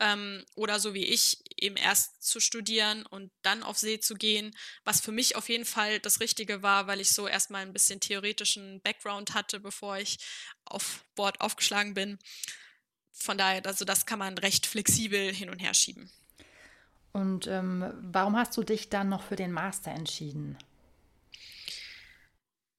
Ähm, 0.00 0.44
oder 0.54 0.80
so 0.80 0.94
wie 0.94 1.04
ich, 1.04 1.38
eben 1.60 1.76
erst 1.76 2.24
zu 2.24 2.40
studieren 2.40 3.04
und 3.06 3.30
dann 3.42 3.62
auf 3.62 3.78
See 3.78 4.00
zu 4.00 4.14
gehen, 4.14 4.56
was 4.84 5.00
für 5.00 5.12
mich 5.12 5.36
auf 5.36 5.48
jeden 5.48 5.66
Fall 5.66 6.00
das 6.00 6.20
Richtige 6.20 6.62
war, 6.62 6.86
weil 6.86 7.00
ich 7.00 7.12
so 7.12 7.28
erstmal 7.28 7.62
ein 7.62 7.72
bisschen 7.72 8.00
theoretischen 8.00 8.80
Background 8.80 9.34
hatte, 9.34 9.60
bevor 9.60 9.98
ich 9.98 10.18
auf 10.64 11.04
Bord 11.14 11.40
aufgeschlagen 11.40 11.94
bin. 11.94 12.18
Von 13.12 13.38
daher, 13.38 13.64
also 13.66 13.84
das 13.84 14.06
kann 14.06 14.18
man 14.18 14.38
recht 14.38 14.66
flexibel 14.66 15.32
hin 15.32 15.50
und 15.50 15.58
her 15.58 15.74
schieben. 15.74 16.10
Und 17.12 17.46
ähm, 17.46 17.92
warum 18.00 18.36
hast 18.36 18.56
du 18.56 18.62
dich 18.62 18.88
dann 18.88 19.08
noch 19.08 19.22
für 19.22 19.36
den 19.36 19.52
Master 19.52 19.90
entschieden? 19.90 20.56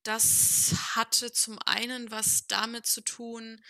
Das 0.03 0.73
hatte 0.95 1.31
zum 1.31 1.59
einen 1.65 2.11
was 2.11 2.47
damit 2.47 2.85
zu 2.85 3.01
tun, 3.01 3.61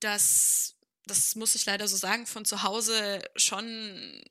dass, 0.00 0.76
das 1.06 1.34
muss 1.34 1.54
ich 1.54 1.66
leider 1.66 1.88
so 1.88 1.96
sagen, 1.96 2.26
von 2.26 2.44
zu 2.44 2.62
Hause 2.62 3.22
schon 3.36 4.22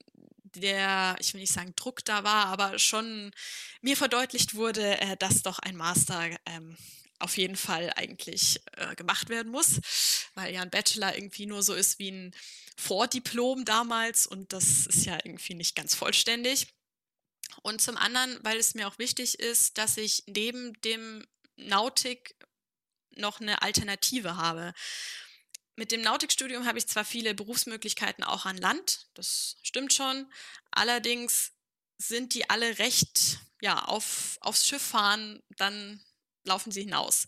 der, 0.55 1.15
ich 1.19 1.33
will 1.33 1.41
nicht 1.41 1.53
sagen 1.53 1.73
Druck 1.75 2.05
da 2.05 2.23
war, 2.23 2.45
aber 2.45 2.79
schon 2.79 3.31
mir 3.81 3.97
verdeutlicht 3.97 4.55
wurde, 4.55 4.99
äh, 5.01 5.17
dass 5.17 5.41
doch 5.41 5.59
ein 5.59 5.75
Master 5.75 6.29
ähm, 6.45 6.77
auf 7.23 7.37
jeden 7.37 7.55
Fall 7.55 7.91
eigentlich 7.95 8.61
äh, 8.73 8.95
gemacht 8.95 9.29
werden 9.29 9.51
muss, 9.51 9.79
weil 10.35 10.53
ja 10.53 10.61
ein 10.61 10.69
Bachelor 10.69 11.15
irgendwie 11.15 11.45
nur 11.45 11.63
so 11.63 11.73
ist 11.73 11.97
wie 11.99 12.11
ein 12.11 12.35
Vordiplom 12.77 13.65
damals 13.65 14.27
und 14.27 14.51
das 14.51 14.87
ist 14.87 15.05
ja 15.05 15.17
irgendwie 15.23 15.53
nicht 15.53 15.75
ganz 15.75 15.95
vollständig. 15.95 16.67
Und 17.61 17.81
zum 17.81 17.97
anderen, 17.97 18.39
weil 18.43 18.57
es 18.57 18.75
mir 18.75 18.87
auch 18.87 18.97
wichtig 18.99 19.39
ist, 19.39 19.77
dass 19.77 19.97
ich 19.97 20.23
neben 20.27 20.73
dem 20.81 21.25
Nautik 21.55 22.35
noch 23.15 23.39
eine 23.39 23.61
Alternative 23.61 24.35
habe. 24.37 24.73
Mit 25.75 25.91
dem 25.91 26.01
Nautikstudium 26.01 26.65
habe 26.65 26.77
ich 26.77 26.87
zwar 26.87 27.05
viele 27.05 27.33
Berufsmöglichkeiten 27.33 28.23
auch 28.23 28.45
an 28.45 28.57
Land, 28.57 29.07
das 29.13 29.57
stimmt 29.63 29.93
schon, 29.93 30.31
allerdings 30.71 31.51
sind 31.97 32.33
die 32.33 32.49
alle 32.49 32.79
recht, 32.79 33.39
ja, 33.61 33.85
auf, 33.85 34.37
aufs 34.41 34.67
Schiff 34.67 34.81
fahren, 34.81 35.41
dann 35.57 36.03
laufen 36.43 36.71
sie 36.71 36.81
hinaus. 36.81 37.27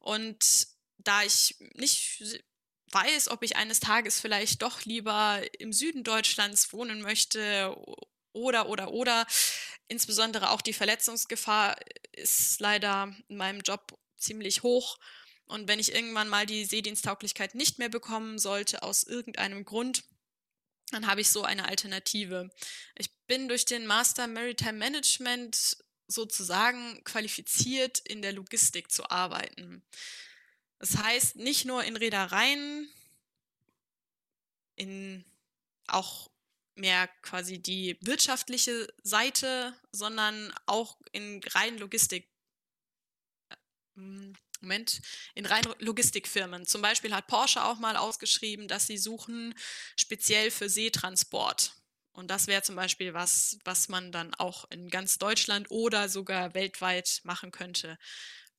Und 0.00 0.66
da 0.98 1.22
ich 1.22 1.56
nicht 1.74 2.44
weiß, 2.92 3.28
ob 3.28 3.42
ich 3.42 3.56
eines 3.56 3.80
Tages 3.80 4.20
vielleicht 4.20 4.62
doch 4.62 4.84
lieber 4.84 5.42
im 5.58 5.72
Süden 5.72 6.04
Deutschlands 6.04 6.72
wohnen 6.72 7.02
möchte 7.02 7.74
oder, 8.32 8.68
oder, 8.68 8.92
oder. 8.92 9.26
Insbesondere 9.88 10.50
auch 10.50 10.60
die 10.60 10.72
Verletzungsgefahr 10.72 11.76
ist 12.12 12.60
leider 12.60 13.14
in 13.28 13.36
meinem 13.36 13.60
Job 13.60 13.98
ziemlich 14.16 14.62
hoch. 14.62 14.98
Und 15.46 15.68
wenn 15.68 15.78
ich 15.78 15.94
irgendwann 15.94 16.28
mal 16.28 16.46
die 16.46 16.64
Seediensttauglichkeit 16.64 17.54
nicht 17.54 17.78
mehr 17.78 17.88
bekommen 17.88 18.38
sollte, 18.38 18.82
aus 18.82 19.02
irgendeinem 19.02 19.64
Grund, 19.64 20.04
dann 20.90 21.06
habe 21.06 21.20
ich 21.20 21.30
so 21.30 21.42
eine 21.42 21.68
Alternative. 21.68 22.50
Ich 22.96 23.10
bin 23.26 23.48
durch 23.48 23.64
den 23.64 23.86
Master 23.86 24.26
Maritime 24.26 24.74
Management 24.74 25.76
sozusagen 26.12 27.02
qualifiziert, 27.04 27.98
in 28.00 28.22
der 28.22 28.32
Logistik 28.32 28.90
zu 28.90 29.10
arbeiten. 29.10 29.82
Das 30.78 30.96
heißt, 30.96 31.36
nicht 31.36 31.64
nur 31.64 31.84
in 31.84 31.96
Reedereien, 31.96 32.88
in 34.76 35.24
auch 35.86 36.30
mehr 36.74 37.08
quasi 37.22 37.58
die 37.58 37.98
wirtschaftliche 38.00 38.92
Seite, 39.02 39.74
sondern 39.92 40.52
auch 40.66 40.98
in 41.12 41.40
rein 41.50 41.78
Logistik. 41.78 42.28
Äh, 43.50 44.32
Moment, 44.60 45.02
in 45.34 45.44
rein 45.44 45.64
Logistikfirmen. 45.80 46.66
Zum 46.66 46.82
Beispiel 46.82 47.12
hat 47.12 47.26
Porsche 47.26 47.64
auch 47.64 47.78
mal 47.78 47.96
ausgeschrieben, 47.96 48.68
dass 48.68 48.86
sie 48.86 48.96
suchen 48.96 49.54
speziell 49.96 50.52
für 50.52 50.68
Seetransport. 50.68 51.74
Und 52.12 52.30
das 52.30 52.46
wäre 52.46 52.62
zum 52.62 52.76
Beispiel 52.76 53.14
was, 53.14 53.58
was 53.64 53.88
man 53.88 54.12
dann 54.12 54.34
auch 54.34 54.70
in 54.70 54.90
ganz 54.90 55.18
Deutschland 55.18 55.70
oder 55.70 56.08
sogar 56.08 56.54
weltweit 56.54 57.20
machen 57.24 57.50
könnte 57.50 57.98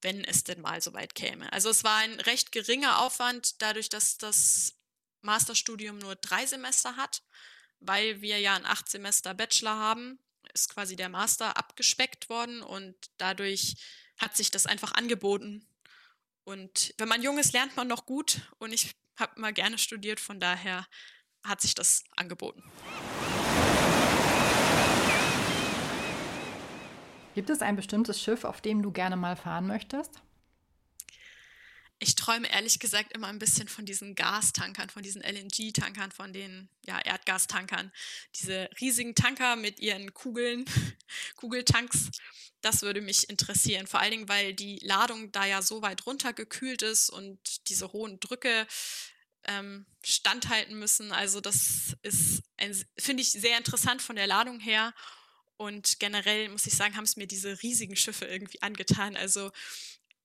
wenn 0.04 0.24
es 0.24 0.44
denn 0.44 0.62
mal 0.62 0.82
so 0.82 0.94
weit 0.94 1.16
käme. 1.16 1.52
Also 1.52 1.70
es 1.70 1.84
war 1.84 1.98
ein 1.98 2.20
recht 2.20 2.52
geringer 2.52 3.02
Aufwand, 3.02 3.62
dadurch, 3.62 3.90
dass 3.90 4.18
das 4.18 4.76
Masterstudium 5.22 5.98
nur 5.98 6.16
drei 6.16 6.46
Semester 6.46 6.98
hat, 6.98 7.24
weil 7.80 8.22
wir 8.22 8.40
ja 8.40 8.56
ein 8.56 8.66
acht 8.66 8.90
Semester 8.90 9.34
Bachelor 9.34 9.76
haben, 9.78 10.20
ist 10.54 10.70
quasi 10.70 10.96
der 10.96 11.10
Master 11.10 11.58
abgespeckt 11.58 12.30
worden 12.30 12.62
und 12.62 12.96
dadurch 13.18 13.76
hat 14.18 14.38
sich 14.38 14.52
das 14.52 14.66
einfach 14.66 14.94
angeboten. 14.94 15.66
Und 16.44 16.94
wenn 16.98 17.08
man 17.08 17.24
jung 17.24 17.40
ist, 17.40 17.54
lernt 17.54 17.76
man 17.78 17.88
noch 17.88 18.06
gut 18.06 18.42
und 18.60 18.74
ich 18.74 18.96
habe 19.18 19.36
immer 19.38 19.54
gerne 19.54 19.78
studiert, 19.78 20.20
von 20.20 20.40
daher 20.40 20.86
hat 21.44 21.62
sich 21.62 21.74
das 21.74 22.04
angeboten. 22.16 22.64
Gibt 27.34 27.50
es 27.50 27.62
ein 27.62 27.76
bestimmtes 27.76 28.22
Schiff, 28.22 28.44
auf 28.44 28.62
dem 28.62 28.82
du 28.82 28.92
gerne 28.92 29.16
mal 29.16 29.36
fahren 29.36 29.68
möchtest? 29.68 30.22
Ich 32.00 32.16
träume 32.16 32.52
ehrlich 32.52 32.80
gesagt 32.80 33.14
immer 33.14 33.28
ein 33.28 33.40
bisschen 33.40 33.70
von 33.70 33.86
diesen 33.86 34.14
Gastankern, 34.14 34.90
von 34.90 35.04
diesen 35.04 35.22
LNG-Tankern, 35.22 36.12
von 36.12 36.34
den 36.34 36.68
ja, 36.86 37.00
Erdgastankern. 37.00 37.92
Diese 38.36 38.70
riesigen 38.82 39.16
Tanker 39.16 39.56
mit 39.56 39.80
ihren 39.80 40.14
Kugeln, 40.14 40.66
Kugeltanks, 41.38 42.10
das 42.62 42.82
würde 42.82 43.02
mich 43.02 43.30
interessieren. 43.30 43.88
Vor 43.88 44.02
allen 44.02 44.12
Dingen, 44.12 44.30
weil 44.30 44.54
die 44.54 44.80
Ladung 44.84 45.32
da 45.32 45.46
ja 45.46 45.62
so 45.62 45.82
weit 45.82 46.06
runtergekühlt 46.06 46.82
ist 46.82 47.10
und 47.10 47.70
diese 47.70 47.94
hohen 47.94 48.20
Drücke 48.20 48.68
ähm, 49.46 49.86
standhalten 50.04 50.78
müssen. 50.78 51.12
Also 51.12 51.42
das 51.42 51.96
ist, 52.02 52.44
finde 52.98 53.22
ich, 53.22 53.32
sehr 53.32 53.58
interessant 53.58 54.02
von 54.02 54.16
der 54.16 54.28
Ladung 54.28 54.60
her. 54.60 54.94
Und 55.64 56.00
generell 56.00 56.50
muss 56.50 56.68
ich 56.68 56.76
sagen, 56.76 56.98
haben 56.98 57.06
es 57.06 57.16
mir 57.16 57.28
diese 57.28 57.62
riesigen 57.64 57.96
Schiffe 57.96 58.26
irgendwie 58.26 58.62
angetan. 58.62 59.16
Also 59.16 59.52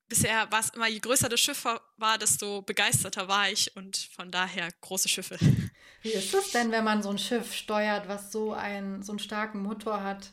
bisher 0.09 0.51
war 0.51 0.61
es 0.61 0.71
immer, 0.71 0.89
je 0.89 0.99
größer 0.99 1.29
das 1.29 1.41
Schiff 1.41 1.65
war, 1.65 2.19
desto 2.19 2.63
begeisterter 2.63 3.29
war 3.29 3.51
ich 3.51 3.77
und 3.77 3.97
von 4.15 4.31
daher 4.31 4.71
große 4.81 5.09
Schiffe. 5.09 5.39
Wie 6.03 6.11
ist 6.11 6.35
das 6.35 6.51
denn, 6.51 6.71
wenn 6.71 6.85
man 6.85 7.03
so 7.03 7.11
ein 7.11 7.19
Schiff 7.19 7.55
steuert, 7.55 8.09
was 8.09 8.33
so, 8.33 8.53
ein, 8.53 9.03
so 9.03 9.13
einen 9.13 9.19
starken 9.19 9.63
Motor 9.63 10.03
hat? 10.03 10.31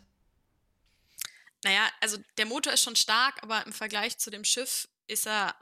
Naja, 1.63 1.89
also 2.01 2.17
der 2.37 2.45
Motor 2.45 2.73
ist 2.73 2.83
schon 2.83 2.95
stark, 2.95 3.41
aber 3.41 3.65
im 3.65 3.73
Vergleich 3.73 4.17
zu 4.17 4.29
dem 4.29 4.43
Schiff 4.43 4.87
ist 5.07 5.27
er 5.27 5.55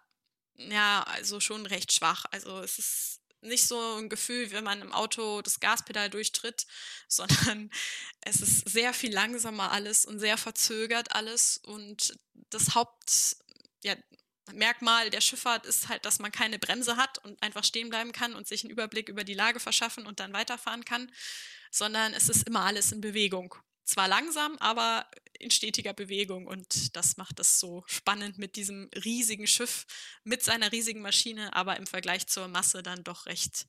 ja 0.55 1.03
also 1.03 1.39
schon 1.39 1.65
recht 1.65 1.91
schwach. 1.91 2.25
Also 2.31 2.59
es 2.59 2.79
ist 2.79 3.22
nicht 3.43 3.67
so 3.67 3.97
ein 3.97 4.09
Gefühl, 4.09 4.51
wenn 4.51 4.63
man 4.63 4.81
im 4.81 4.93
Auto 4.93 5.41
das 5.41 5.59
Gaspedal 5.59 6.09
durchtritt, 6.09 6.65
sondern 7.07 7.69
es 8.21 8.41
ist 8.41 8.69
sehr 8.69 8.93
viel 8.93 9.13
langsamer 9.13 9.71
alles 9.71 10.05
und 10.05 10.19
sehr 10.19 10.37
verzögert 10.37 11.15
alles. 11.15 11.57
Und 11.57 12.17
das 12.49 12.75
Haupt, 12.75 13.37
ja, 13.83 13.95
der 14.51 15.21
Schifffahrt 15.21 15.65
ist 15.65 15.89
halt, 15.89 16.05
dass 16.05 16.19
man 16.19 16.31
keine 16.31 16.59
Bremse 16.59 16.97
hat 16.97 17.19
und 17.19 17.41
einfach 17.41 17.63
stehen 17.63 17.89
bleiben 17.89 18.11
kann 18.11 18.35
und 18.35 18.47
sich 18.47 18.63
einen 18.63 18.71
Überblick 18.71 19.09
über 19.09 19.23
die 19.23 19.33
Lage 19.33 19.59
verschaffen 19.59 20.05
und 20.05 20.19
dann 20.19 20.33
weiterfahren 20.33 20.83
kann, 20.83 21.11
sondern 21.71 22.13
es 22.13 22.29
ist 22.29 22.47
immer 22.47 22.61
alles 22.61 22.91
in 22.91 23.01
Bewegung. 23.01 23.55
Zwar 23.83 24.07
langsam, 24.07 24.57
aber 24.59 25.05
in 25.39 25.51
stetiger 25.51 25.93
Bewegung 25.93 26.47
und 26.47 26.95
das 26.95 27.17
macht 27.17 27.39
es 27.39 27.59
so 27.59 27.83
spannend 27.85 28.37
mit 28.37 28.55
diesem 28.55 28.89
riesigen 29.03 29.47
Schiff, 29.47 29.85
mit 30.23 30.43
seiner 30.43 30.71
riesigen 30.71 31.01
Maschine, 31.01 31.53
aber 31.53 31.77
im 31.77 31.85
Vergleich 31.85 32.27
zur 32.27 32.47
Masse 32.47 32.81
dann 32.81 33.03
doch 33.03 33.25
recht 33.25 33.65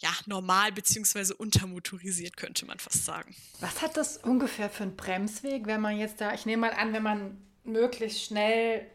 ja, 0.00 0.10
normal 0.26 0.72
bzw. 0.72 1.34
untermotorisiert, 1.34 2.36
könnte 2.36 2.66
man 2.66 2.78
fast 2.78 3.04
sagen. 3.04 3.34
Was 3.60 3.82
hat 3.82 3.96
das 3.96 4.18
ungefähr 4.18 4.68
für 4.70 4.84
einen 4.84 4.96
Bremsweg, 4.96 5.66
wenn 5.66 5.80
man 5.80 5.98
jetzt 5.98 6.20
da, 6.20 6.34
ich 6.34 6.46
nehme 6.46 6.68
mal 6.68 6.74
an, 6.74 6.92
wenn 6.92 7.02
man 7.02 7.42
möglichst 7.64 8.22
schnell 8.22 8.90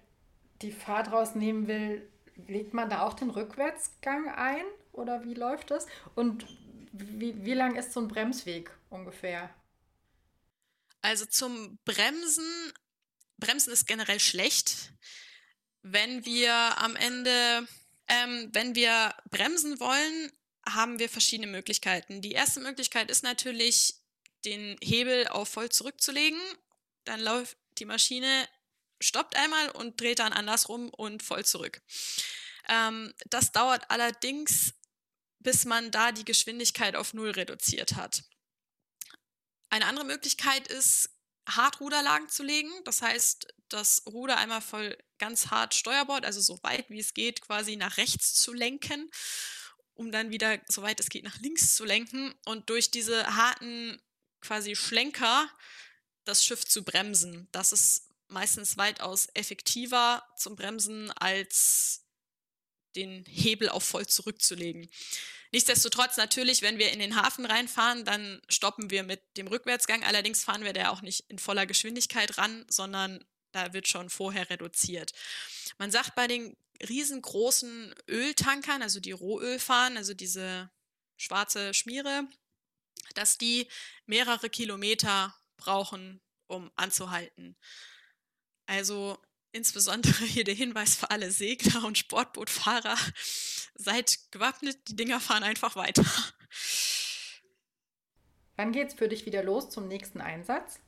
die 0.61 0.71
Fahrt 0.71 1.11
rausnehmen 1.11 1.67
will, 1.67 2.07
legt 2.47 2.73
man 2.73 2.89
da 2.89 3.01
auch 3.01 3.13
den 3.13 3.29
Rückwärtsgang 3.29 4.29
ein 4.29 4.63
oder 4.91 5.23
wie 5.23 5.33
läuft 5.33 5.71
das? 5.71 5.87
Und 6.15 6.45
wie, 6.91 7.43
wie 7.43 7.53
lang 7.53 7.75
ist 7.75 7.93
so 7.93 7.99
ein 7.99 8.07
Bremsweg 8.07 8.71
ungefähr? 8.89 9.49
Also 11.01 11.25
zum 11.25 11.79
Bremsen, 11.85 12.73
Bremsen 13.37 13.71
ist 13.71 13.85
generell 13.85 14.19
schlecht. 14.19 14.93
Wenn 15.81 16.25
wir 16.25 16.53
am 16.53 16.95
Ende, 16.95 17.67
ähm, 18.07 18.49
wenn 18.51 18.75
wir 18.75 19.15
bremsen 19.29 19.79
wollen, 19.79 20.31
haben 20.67 20.99
wir 20.99 21.09
verschiedene 21.09 21.47
Möglichkeiten. 21.47 22.21
Die 22.21 22.33
erste 22.33 22.59
Möglichkeit 22.59 23.09
ist 23.09 23.23
natürlich, 23.23 23.95
den 24.45 24.77
Hebel 24.81 25.27
auf 25.27 25.49
voll 25.49 25.69
zurückzulegen. 25.69 26.39
Dann 27.05 27.19
läuft 27.21 27.57
die 27.77 27.85
Maschine 27.85 28.47
stoppt 29.01 29.35
einmal 29.35 29.69
und 29.69 29.99
dreht 29.99 30.19
dann 30.19 30.33
andersrum 30.33 30.89
und 30.89 31.23
voll 31.23 31.45
zurück. 31.45 31.81
Ähm, 32.67 33.13
das 33.29 33.51
dauert 33.51 33.89
allerdings, 33.89 34.73
bis 35.39 35.65
man 35.65 35.91
da 35.91 36.11
die 36.11 36.25
Geschwindigkeit 36.25 36.95
auf 36.95 37.13
Null 37.13 37.31
reduziert 37.31 37.95
hat. 37.95 38.23
Eine 39.69 39.85
andere 39.85 40.05
Möglichkeit 40.05 40.67
ist, 40.67 41.09
Hartruderlagen 41.47 42.29
zu 42.29 42.43
legen. 42.43 42.71
Das 42.85 43.01
heißt, 43.01 43.47
das 43.69 44.03
Ruder 44.05 44.37
einmal 44.37 44.61
voll 44.61 44.97
ganz 45.17 45.47
hart 45.47 45.73
Steuerbord, 45.73 46.25
also 46.25 46.41
so 46.41 46.59
weit 46.63 46.89
wie 46.89 46.99
es 46.99 47.13
geht, 47.13 47.41
quasi 47.41 47.75
nach 47.75 47.97
rechts 47.97 48.33
zu 48.35 48.53
lenken, 48.53 49.09
um 49.93 50.11
dann 50.11 50.31
wieder, 50.31 50.59
so 50.67 50.81
weit 50.81 50.99
es 50.99 51.09
geht, 51.09 51.23
nach 51.23 51.37
links 51.39 51.75
zu 51.75 51.85
lenken 51.85 52.33
und 52.45 52.69
durch 52.69 52.89
diese 52.89 53.35
harten 53.35 54.01
quasi 54.41 54.75
Schlenker 54.75 55.49
das 56.23 56.45
Schiff 56.45 56.65
zu 56.65 56.83
bremsen. 56.83 57.47
Das 57.51 57.71
ist 57.71 58.09
meistens 58.27 58.77
weitaus 58.77 59.27
effektiver 59.33 60.23
zum 60.37 60.55
Bremsen, 60.55 61.11
als 61.11 62.05
den 62.95 63.25
Hebel 63.25 63.69
auf 63.69 63.83
voll 63.83 64.07
zurückzulegen. 64.07 64.89
Nichtsdestotrotz 65.51 66.17
natürlich, 66.17 66.61
wenn 66.61 66.77
wir 66.77 66.91
in 66.91 66.99
den 66.99 67.15
Hafen 67.15 67.45
reinfahren, 67.45 68.05
dann 68.05 68.41
stoppen 68.49 68.91
wir 68.91 69.03
mit 69.03 69.21
dem 69.37 69.47
Rückwärtsgang. 69.47 70.03
Allerdings 70.03 70.43
fahren 70.43 70.63
wir 70.63 70.73
da 70.73 70.89
auch 70.89 71.01
nicht 71.01 71.25
in 71.29 71.39
voller 71.39 71.65
Geschwindigkeit 71.65 72.37
ran, 72.37 72.65
sondern 72.69 73.23
da 73.51 73.73
wird 73.73 73.87
schon 73.87 74.09
vorher 74.09 74.49
reduziert. 74.49 75.11
Man 75.79 75.89
sagt 75.89 76.13
bei 76.15 76.27
den 76.27 76.55
riesengroßen 76.87 77.95
Öltankern, 78.07 78.83
also 78.83 78.99
die 78.99 79.11
Rohöl 79.11 79.59
fahren, 79.59 79.97
also 79.97 80.13
diese 80.13 80.69
schwarze 81.17 81.73
Schmiere, 81.73 82.27
dass 83.15 83.37
die 83.37 83.67
mehrere 84.05 84.49
Kilometer 84.49 85.35
brauchen, 85.57 86.21
um 86.47 86.71
anzuhalten. 86.75 87.57
Also 88.67 89.17
insbesondere 89.51 90.23
hier 90.25 90.43
der 90.43 90.55
Hinweis 90.55 90.95
für 90.95 91.09
alle 91.11 91.31
Segler 91.31 91.83
und 91.83 91.97
Sportbootfahrer, 91.97 92.97
seid 93.75 94.19
gewappnet, 94.31 94.77
die 94.87 94.95
Dinger 94.95 95.19
fahren 95.19 95.43
einfach 95.43 95.75
weiter. 95.75 96.05
Wann 98.55 98.71
geht 98.71 98.89
es 98.89 98.93
für 98.93 99.07
dich 99.07 99.25
wieder 99.25 99.43
los 99.43 99.69
zum 99.69 99.87
nächsten 99.87 100.19
Einsatz? 100.19 100.79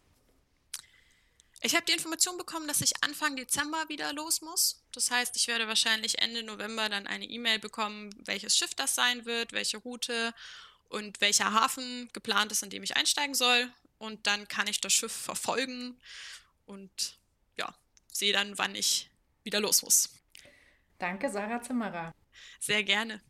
Ich 1.64 1.76
habe 1.76 1.86
die 1.86 1.93
Information 1.93 2.38
bekommen, 2.38 2.68
dass 2.68 2.82
ich 2.82 3.03
Anfang 3.03 3.36
Dezember 3.36 3.88
wieder 3.88 4.12
los 4.14 4.41
muss. 4.41 4.84
Das 4.91 5.12
heißt, 5.12 5.36
ich 5.36 5.47
werde 5.47 5.68
wahrscheinlich 5.68 6.20
Ende 6.20 6.41
November 6.41 6.89
dann 6.89 7.05
eine 7.05 7.26
E-Mail 7.26 7.59
bekommen, 7.59 8.09
welches 8.26 8.57
Schiff 8.57 8.74
das 8.74 8.95
sein 8.95 9.26
wird, 9.26 9.53
welche 9.53 9.78
Route 9.78 10.34
und 10.89 11.22
welcher 11.22 11.53
Hafen 11.53 12.09
geplant 12.14 12.51
ist, 12.51 12.64
in 12.64 12.72
dem 12.72 12.82
ich 12.82 12.97
einsteigen 12.97 13.36
soll. 13.36 13.72
Und 13.99 14.26
dann 14.26 14.47
kann 14.47 14.68
ich 14.68 14.82
das 14.82 14.91
Schiff 14.91 15.12
verfolgen 15.12 16.01
und 16.66 17.21
sehe 18.12 18.34
dann, 18.34 18.57
wann 18.57 18.76
ich 18.76 19.09
wieder 19.43 19.59
los 19.59 19.82
muss. 19.82 20.09
Danke, 20.99 21.32
Sarah 21.32 21.62
Zimmerer. 21.62 22.12
Sehr 22.59 22.84
gerne. 22.84 23.22